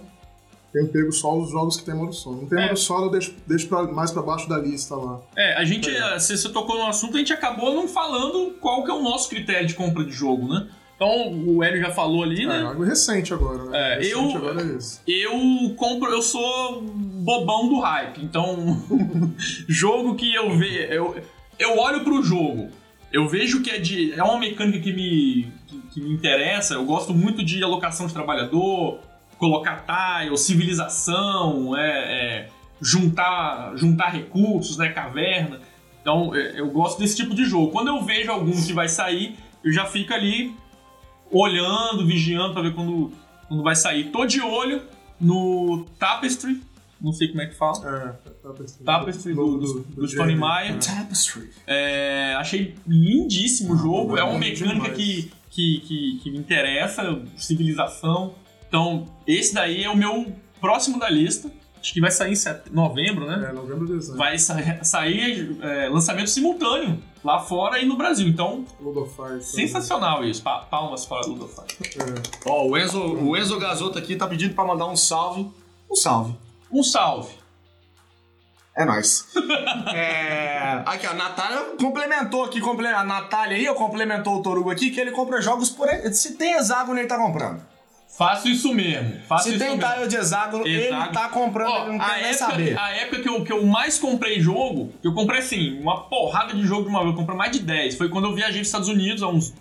[0.73, 2.41] tenho pego só os jogos que tem modo solo.
[2.41, 2.65] Não tem É.
[2.67, 5.21] modo solo, eu deixo, deixo pra- mais pra baixo da lista lá.
[5.37, 6.17] É, a gente, É.
[6.19, 9.29] se você tocou no assunto, a gente acabou não falando qual que é o nosso
[9.29, 10.67] critério de compra de jogo, né?
[10.95, 12.61] Então, o Hélio já falou ali, É, né?
[12.61, 13.77] algo recente agora, né?
[13.77, 15.01] É, recente eu- agora é isso.
[15.07, 18.55] Eu compro, eu sou bobão do hype, então
[19.67, 21.15] jogo que eu vejo, eu,
[21.59, 22.69] eu olho pro jogo,
[23.11, 26.85] eu vejo que é de é uma mecânica que me que, que me interessa, eu
[26.85, 28.99] gosto muito de alocação de trabalhador,
[29.43, 32.49] colocar tile, civilização, é, é,
[32.81, 35.59] juntar juntar recursos, né, caverna.
[36.01, 37.69] Então, é, eu gosto desse tipo de jogo.
[37.69, 40.55] Quando eu vejo algum que vai sair, eu já fico ali
[41.29, 43.11] olhando, vigiando pra ver quando,
[43.49, 44.11] quando vai sair.
[44.11, 44.81] Tô de olho
[45.19, 46.61] no Tapestry,
[47.01, 47.73] não sei como é que fala.
[47.85, 50.35] É, Tapestry, Tapestry do, do, do Stone Jamie.
[50.37, 50.77] Maia.
[50.77, 51.49] Tapestry.
[51.67, 54.17] É, achei lindíssimo o jogo.
[54.17, 58.35] É uma bom mecânica que, que, que, que me interessa, civilização.
[58.73, 61.47] Então, esse daí é o meu próximo da lista.
[61.79, 63.49] Acho que vai sair em set- novembro, né?
[63.49, 64.17] É, novembro e dezembro.
[64.17, 68.27] Vai sa- sair é, lançamento simultâneo lá fora e no Brasil.
[68.27, 69.43] Então, Lord of Fire.
[69.43, 70.41] sensacional isso.
[70.41, 71.67] Pa- Palmas para o Ludofire.
[71.99, 72.49] É.
[72.49, 75.47] Ó, o Enzo, o Enzo Gasoto aqui tá pedindo pra mandar um salve.
[75.91, 76.35] Um salve.
[76.71, 77.31] Um salve.
[78.75, 79.27] É nóis.
[79.93, 80.81] é...
[80.83, 82.87] Aqui, a Natália complementou aqui, comple...
[82.87, 85.87] a Natália aí, ó, complementou o Torugo aqui, que ele compra jogos por...
[86.11, 87.71] Se tem hexágono, ele tá comprando.
[88.17, 89.19] Faço isso meso.
[89.27, 89.91] Faço Se isso tem mesmo.
[89.93, 92.77] tile de hexágono, ele tá comprando, Ó, ele não a quer nem saber.
[92.79, 96.63] a época que eu, que eu mais comprei jogo, eu comprei assim, uma porrada de
[96.65, 97.95] jogo de uma vez, eu comprei mais de 10.
[97.95, 99.53] Foi quando eu viajei para os Estados Unidos, há uns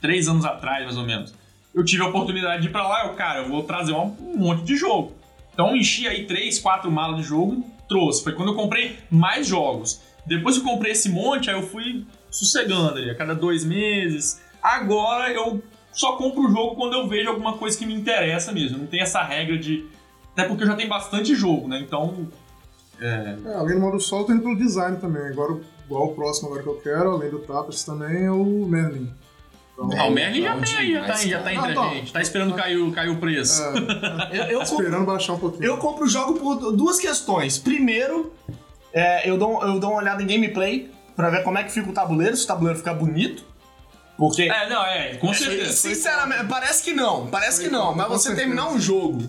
[0.00, 1.32] 3 anos atrás, mais ou menos.
[1.72, 4.36] Eu tive a oportunidade de ir pra lá, eu, cara, eu vou trazer um, um
[4.38, 5.14] monte de jogo.
[5.54, 8.24] Então enchi aí 3, 4 malas de jogo e trouxe.
[8.24, 10.00] Foi quando eu comprei mais jogos.
[10.26, 14.40] Depois que eu comprei esse monte, aí eu fui sossegando ali, a cada dois meses.
[14.60, 15.62] Agora eu
[15.92, 18.78] só compro o jogo quando eu vejo alguma coisa que me interessa mesmo.
[18.78, 19.86] Não tem essa regra de.
[20.32, 21.80] Até porque eu já tenho bastante jogo, né?
[21.80, 22.28] Então.
[23.00, 25.26] É, além do modo solo, tem pelo design também.
[25.28, 29.10] Agora, igual o próximo agora que eu quero, além do Tapestry também, é o Merlin.
[29.72, 31.88] Então, Ah, o Merlin já tem aí, já tá, aí, já tá demais, entre cara.
[31.90, 32.12] a gente.
[32.12, 33.62] Tá esperando cair, cair o preço.
[33.62, 33.72] é,
[34.36, 35.64] Eu, eu compro, esperando baixar um pouquinho.
[35.64, 37.58] eu compro o jogo por duas questões.
[37.58, 38.32] Primeiro,
[38.92, 41.88] é, eu, dou, eu dou uma olhada em gameplay pra ver como é que fica
[41.88, 43.42] o tabuleiro, se o tabuleiro ficar bonito.
[44.20, 45.72] Porque É, não, é, com certeza.
[45.72, 48.42] Sinceramente, parece que não, parece que não, mas você certeza.
[48.42, 49.26] terminar um jogo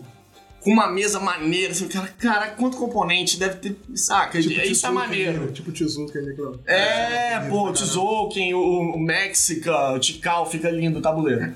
[0.60, 3.80] com uma mesa maneira, assim, cara, cara, quanto componente deve ter.
[3.96, 4.38] Saca?
[4.38, 5.46] isso é maneiro.
[5.46, 5.52] né?
[5.54, 6.60] Tipo Tzolk'in ali, claro.
[6.66, 11.56] É, bonito pô, pra o Tzolk'in, o, o Mexica, o Tikal, fica lindo o tabuleiro.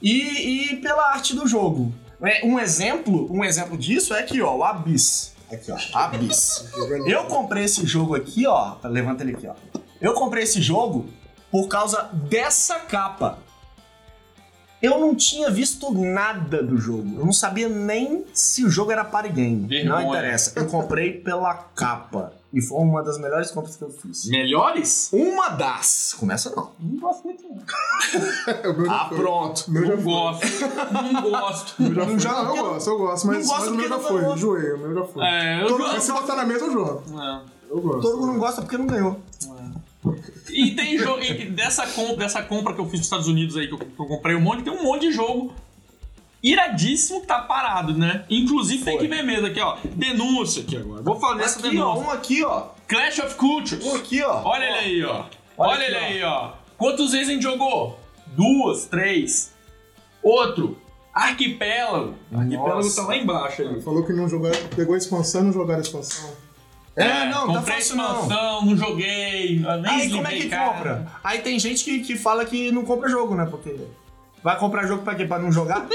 [0.00, 1.92] E, e pela arte do jogo.
[2.22, 5.34] É, um exemplo, um exemplo disso é aqui, ó, o Abyss.
[5.52, 6.64] Aqui, ó, Abyss.
[7.06, 8.76] Eu comprei esse jogo aqui, ó.
[8.84, 9.54] Levanta ele aqui, ó.
[10.00, 11.10] Eu comprei esse jogo
[11.50, 13.38] por causa dessa capa.
[14.82, 17.18] Eu não tinha visto nada do jogo.
[17.18, 19.66] Eu não sabia nem se o jogo era party game.
[19.66, 19.94] Vergonha.
[20.00, 20.52] Não interessa.
[20.58, 22.32] Eu comprei pela capa.
[22.50, 24.24] E foi uma das melhores compras que eu fiz.
[24.26, 25.10] Melhores?
[25.12, 26.14] Uma das.
[26.14, 26.70] Começa não.
[26.80, 27.58] Não gosto muito, não.
[28.86, 29.64] Já Ah, pronto.
[29.68, 30.46] O meu já Não gosto.
[31.02, 31.82] Não gosto.
[31.82, 32.46] Meu já foi.
[32.46, 34.32] porque eu gosto, eu gosto, mas, não gosta mas o meu porque já foi.
[34.34, 35.24] Enjoei, o meu já foi.
[35.26, 37.02] É, eu Todo- Mas se botar na mesa, eu jogo.
[37.20, 37.40] É.
[37.70, 38.00] Eu gosto.
[38.00, 39.20] Todo mundo não gosta porque não ganhou.
[40.50, 41.22] E tem jogo.
[41.22, 43.84] e dessa, compra, dessa compra que eu fiz nos Estados Unidos aí, que eu, que
[44.00, 45.52] eu comprei um monte, tem um monte de jogo
[46.42, 48.24] iradíssimo que tá parado, né?
[48.30, 49.06] Inclusive tem Foi.
[49.06, 49.76] que ver mesmo aqui, ó.
[49.84, 51.02] Denúncia aqui agora.
[51.02, 51.70] Vou falar dessa Aqui, ó.
[51.94, 52.02] denúncia.
[52.06, 52.68] Um aqui, ó.
[52.88, 53.84] Clash of Cultures.
[53.84, 54.42] Um aqui, ó.
[54.44, 55.24] Olha ele aí, ó.
[55.58, 56.06] Olha Olha, aqui, ele ó.
[56.06, 56.52] aí, ó.
[56.78, 57.98] Quantas vezes a gente jogou?
[58.28, 59.52] Duas, três.
[60.22, 60.78] Outro.
[61.12, 62.14] Arquipélago.
[62.32, 63.02] Arquipélago Nossa.
[63.02, 63.82] tá lá embaixo ali.
[63.82, 66.30] Falou que não jogar, pegou a expansão e não jogaram a expansão.
[66.96, 68.22] É, não, tá comprei fácil não.
[68.22, 69.60] expansão, não joguei.
[69.60, 70.72] Nem Aí como é que cara.
[70.72, 71.06] compra?
[71.22, 73.46] Aí tem gente que, que fala que não compra jogo, né?
[73.48, 73.74] Porque
[74.42, 75.24] vai comprar jogo pra quê?
[75.24, 75.86] Pra não jogar?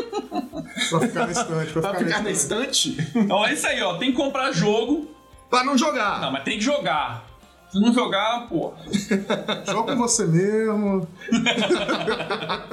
[0.89, 1.71] Pra ficar na estante.
[1.73, 2.97] Pra, pra ficar na estante?
[3.15, 3.97] Então é isso aí, ó.
[3.97, 5.07] Tem que comprar jogo.
[5.49, 6.21] pra não jogar.
[6.21, 7.23] Não, mas tem que jogar.
[7.71, 8.73] Se não jogar, pô.
[9.69, 11.07] Joga com você mesmo.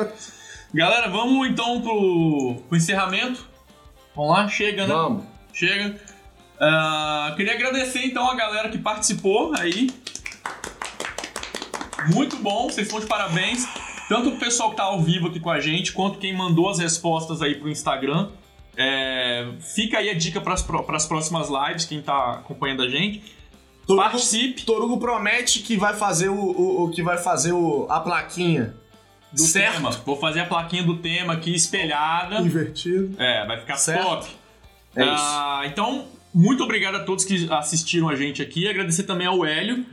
[0.75, 3.45] Galera, vamos então pro, pro encerramento.
[4.15, 4.95] Vamos lá, chega, né?
[4.95, 5.25] Vamos.
[5.53, 5.97] Chega.
[6.63, 9.91] Ah, queria agradecer então a galera que participou aí.
[12.15, 13.67] Muito bom, vocês estão de parabéns.
[14.09, 16.79] Tanto o pessoal que tá ao vivo aqui com a gente, quanto quem mandou as
[16.79, 18.29] respostas aí pro Instagram.
[18.77, 20.63] É, fica aí a dica para as
[21.07, 23.23] próximas lives, quem tá acompanhando a gente.
[23.87, 24.63] Torugo, Participe.
[24.65, 28.75] Torugo promete que vai fazer o, o, o que vai fazer o, a plaquinha
[29.33, 29.75] do certo.
[29.75, 29.91] tema.
[29.91, 32.37] Vou fazer a plaquinha do tema aqui espelhada.
[32.37, 33.21] Invertido.
[33.21, 34.05] É, vai ficar Certo.
[34.05, 34.31] top.
[34.95, 38.69] É Ah, então, muito obrigado a todos que assistiram a gente aqui.
[38.69, 39.85] Agradecer também ao Hélio.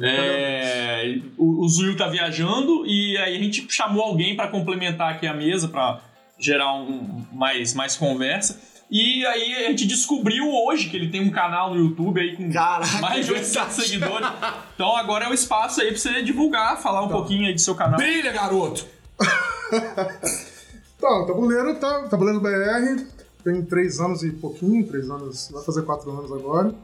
[0.00, 5.26] É, o, o Zuil tá viajando e aí a gente chamou alguém para complementar aqui
[5.26, 6.00] a mesa para
[6.38, 8.60] gerar um, mais, mais conversa.
[8.90, 12.50] E aí a gente descobriu hoje que ele tem um canal no YouTube aí com
[12.50, 13.88] Caraca, mais de é 800 verdade.
[13.88, 14.28] seguidores.
[14.74, 17.74] Então agora é o espaço aí pra você divulgar, falar um pouquinho aí do seu
[17.74, 17.98] canal.
[17.98, 18.86] Brilha, garoto!
[20.98, 22.08] Então, o tabuleiro tá.
[22.08, 23.17] Tabuleiro BR
[23.52, 26.74] tem três anos e pouquinho, três anos, vai fazer quatro anos agora.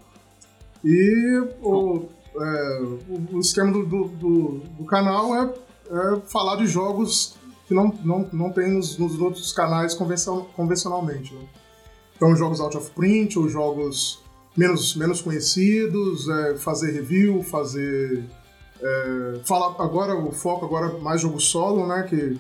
[0.85, 2.07] E o,
[2.37, 2.83] é,
[3.33, 5.55] o, esquema do, do, do- do canal é,
[5.91, 7.37] é falar de jogos
[7.67, 11.33] que não, não, não tem nos, nos outros canais convencio- convencionalmente.
[11.35, 11.41] né?
[12.17, 14.21] Então, jogos out of print ou jogos
[14.57, 18.25] menos, menos conhecidos, é, fazer review, fazer.
[18.83, 22.03] é, falar agora, o foco agora é mais jogo solo, né?
[22.09, 22.39] Que,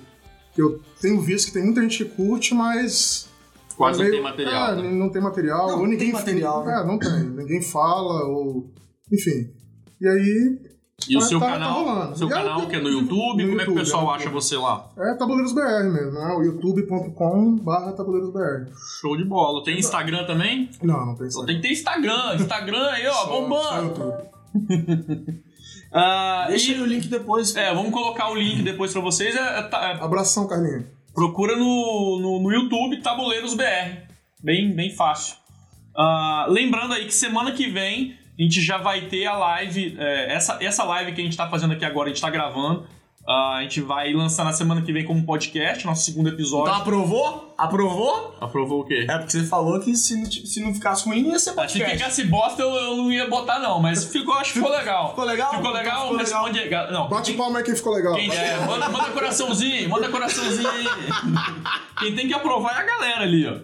[0.54, 3.28] que eu tenho visto que tem muita gente que curte, mas.
[3.76, 4.68] Quase não meio- tem material.
[4.72, 4.90] É, né?
[4.90, 5.66] não tem material.
[5.66, 6.80] Não, ou não ninguém tem material, né?
[6.80, 7.10] É, não tem.
[7.24, 8.70] Ninguém fala, ou.
[9.12, 9.50] Enfim.
[10.00, 10.58] E aí,
[11.08, 12.16] E o Tá- seu tá- tá canal, rolando.
[12.16, 14.12] seu E aí, canal que é no no YouTube, como é que o YouTube, pessoal
[14.12, 14.16] é.
[14.16, 14.88] acha você lá?
[14.96, 16.34] é Tabuleiros BR mesmo, né?
[16.38, 18.70] O youtube.com/barra Tabuleiros BR.
[19.00, 19.62] Show de bola.
[19.64, 20.70] Tem Instagram também?
[20.82, 21.46] Não, não tem Só isso.
[21.46, 22.36] tem que ter Instagram.
[22.36, 23.88] Instagram aí, ó, Só- só bombando.
[23.88, 24.24] YouTube.
[25.96, 27.54] Ah, Deixa e- aí o link depois.
[27.54, 29.34] é, vamos colocar o link depois pra vocês.
[29.36, 30.86] É, é, tá- é, Abração, Carlinhos.
[31.14, 34.02] Procura no, no, no YouTube Tabuleiros BR.
[34.42, 35.36] Bem, bem fácil.
[35.96, 39.96] Ah, lembrando aí que semana que vem a gente já vai ter a live.
[39.98, 42.86] é, essa, essa live que a gente tá fazendo aqui agora, a gente tá gravando.
[43.26, 46.68] Ah, a gente vai lançar na semana que vem como podcast, nosso segundo episódio.
[46.68, 47.54] Então aprovou?
[47.56, 48.36] Aprovou?
[48.38, 49.06] Aprovou o quê?
[49.08, 51.78] É porque você falou que se se não ficasse ruim, não ia ser Ah, Se
[51.78, 51.96] podcast.
[51.96, 55.08] ficasse bosta, eu, eu não ia botar, não, mas ficou, acho que ficou legal.
[55.10, 55.54] Ficou legal?
[55.54, 56.02] Ficou legal?
[56.02, 56.42] Ficou legal.
[56.42, 56.92] Responde aí.
[56.92, 58.14] Não, Bate palma aí que ficou legal.
[58.14, 60.84] Quem, é, manda, manda coraçãozinho, manda coraçãozinho aí.
[62.00, 63.56] Quem tem que aprovar é a galera ali, ó.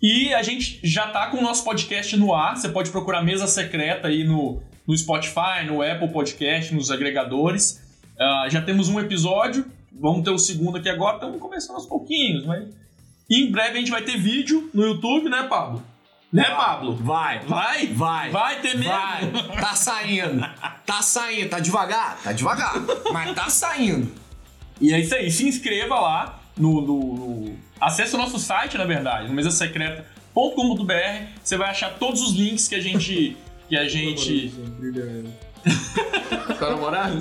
[0.00, 2.56] E a gente já tá com o nosso podcast no ar.
[2.56, 7.83] Você pode procurar Mesa Secreta aí no, no Spotify, no Apple Podcast, nos agregadores.
[8.18, 9.64] Ah, já temos um episódio.
[9.92, 11.16] Vamos ter o segundo aqui agora.
[11.16, 12.68] Estamos começando aos pouquinhos, mas...
[13.28, 15.82] E em breve a gente vai ter vídeo no YouTube, né, Pablo?
[16.32, 16.96] Né, Pablo?
[16.96, 17.38] Vai.
[17.40, 17.86] Vai?
[17.86, 18.30] Vai.
[18.30, 18.90] Vai ter mesmo?
[18.90, 19.60] Vai.
[19.60, 20.40] Tá saindo.
[20.84, 21.48] Tá saindo.
[21.48, 22.20] Tá devagar?
[22.22, 22.74] Tá devagar.
[23.12, 24.12] Mas tá saindo.
[24.80, 26.80] E é isso aí, se inscreva lá no.
[26.80, 27.56] no, no...
[27.80, 31.26] Acesse o nosso site, na verdade, no mesasecreta.com.br.
[31.42, 33.36] Você vai achar todos os links que a gente.
[33.68, 34.52] Que a gente.
[36.58, 37.18] Tá namorado?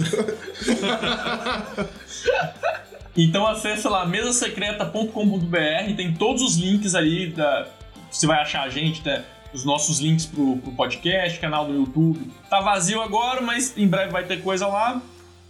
[3.16, 7.68] Então acessa lá mesasecreta.com.br, tem todos os links ali da.
[8.12, 9.24] Você vai achar a gente, né?
[9.54, 12.32] Os nossos links pro, pro podcast, canal do YouTube.
[12.50, 15.00] Tá vazio agora, mas em breve vai ter coisa lá.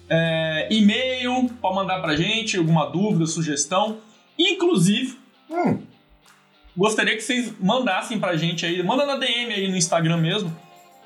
[0.09, 3.97] É, e-mail, pode mandar pra gente alguma dúvida, sugestão.
[4.37, 5.17] Inclusive,
[5.49, 5.79] Hum.
[6.75, 10.53] gostaria que vocês mandassem pra gente aí, manda na DM aí no Instagram mesmo,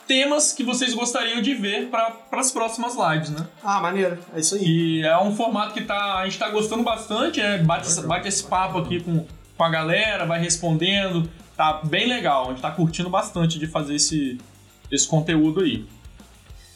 [0.07, 3.45] temas que vocês gostariam de ver para as próximas lives, né?
[3.63, 4.17] Ah, maneiro.
[4.33, 4.63] É isso aí.
[4.63, 7.57] E é um formato que tá, a gente tá gostando bastante, né?
[7.59, 9.25] Bate, bate esse papo aqui com,
[9.57, 12.45] com a galera, vai respondendo, tá bem legal.
[12.45, 14.39] A gente tá curtindo bastante de fazer esse,
[14.91, 15.85] esse conteúdo aí.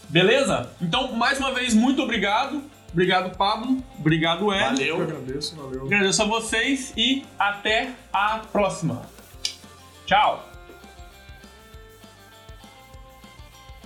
[0.10, 0.70] Beleza?
[0.82, 2.62] Então, mais uma vez, muito obrigado.
[2.92, 3.82] Obrigado, Pablo.
[3.98, 4.86] Obrigado, Hélio.
[4.86, 5.16] Eu Valeu.
[5.16, 5.86] agradeço, valeu.
[5.86, 9.04] Agradeço a vocês e até a próxima.
[10.06, 10.51] Tchau.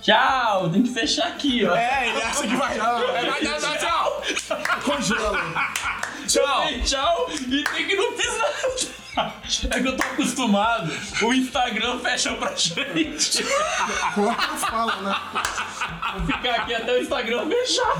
[0.06, 1.74] Tchau, tem que fechar aqui, ó.
[1.74, 2.76] É, ele acha que vai.
[2.76, 4.22] É, vai dar, dá tchau.
[4.84, 5.36] Congela.
[6.28, 6.64] Tchau.
[6.84, 9.05] tchau e tem que não fiz nada.
[9.70, 10.92] É que eu tô acostumado.
[11.22, 13.42] O Instagram fecha pra gente.
[14.14, 15.14] Corta fala, né?
[16.16, 17.96] Vou ficar aqui até o Instagram fechar.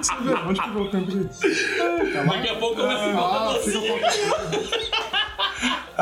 [0.00, 1.24] Você vê, onde que eu tempo de.
[2.26, 3.70] Daqui a pouco começa a Ah, com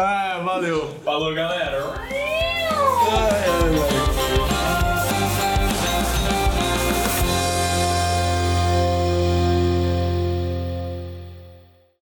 [0.00, 1.00] Ah, valeu.
[1.04, 1.92] Falou, galera.
[1.98, 2.68] Ai,
[3.10, 4.07] ai, ai.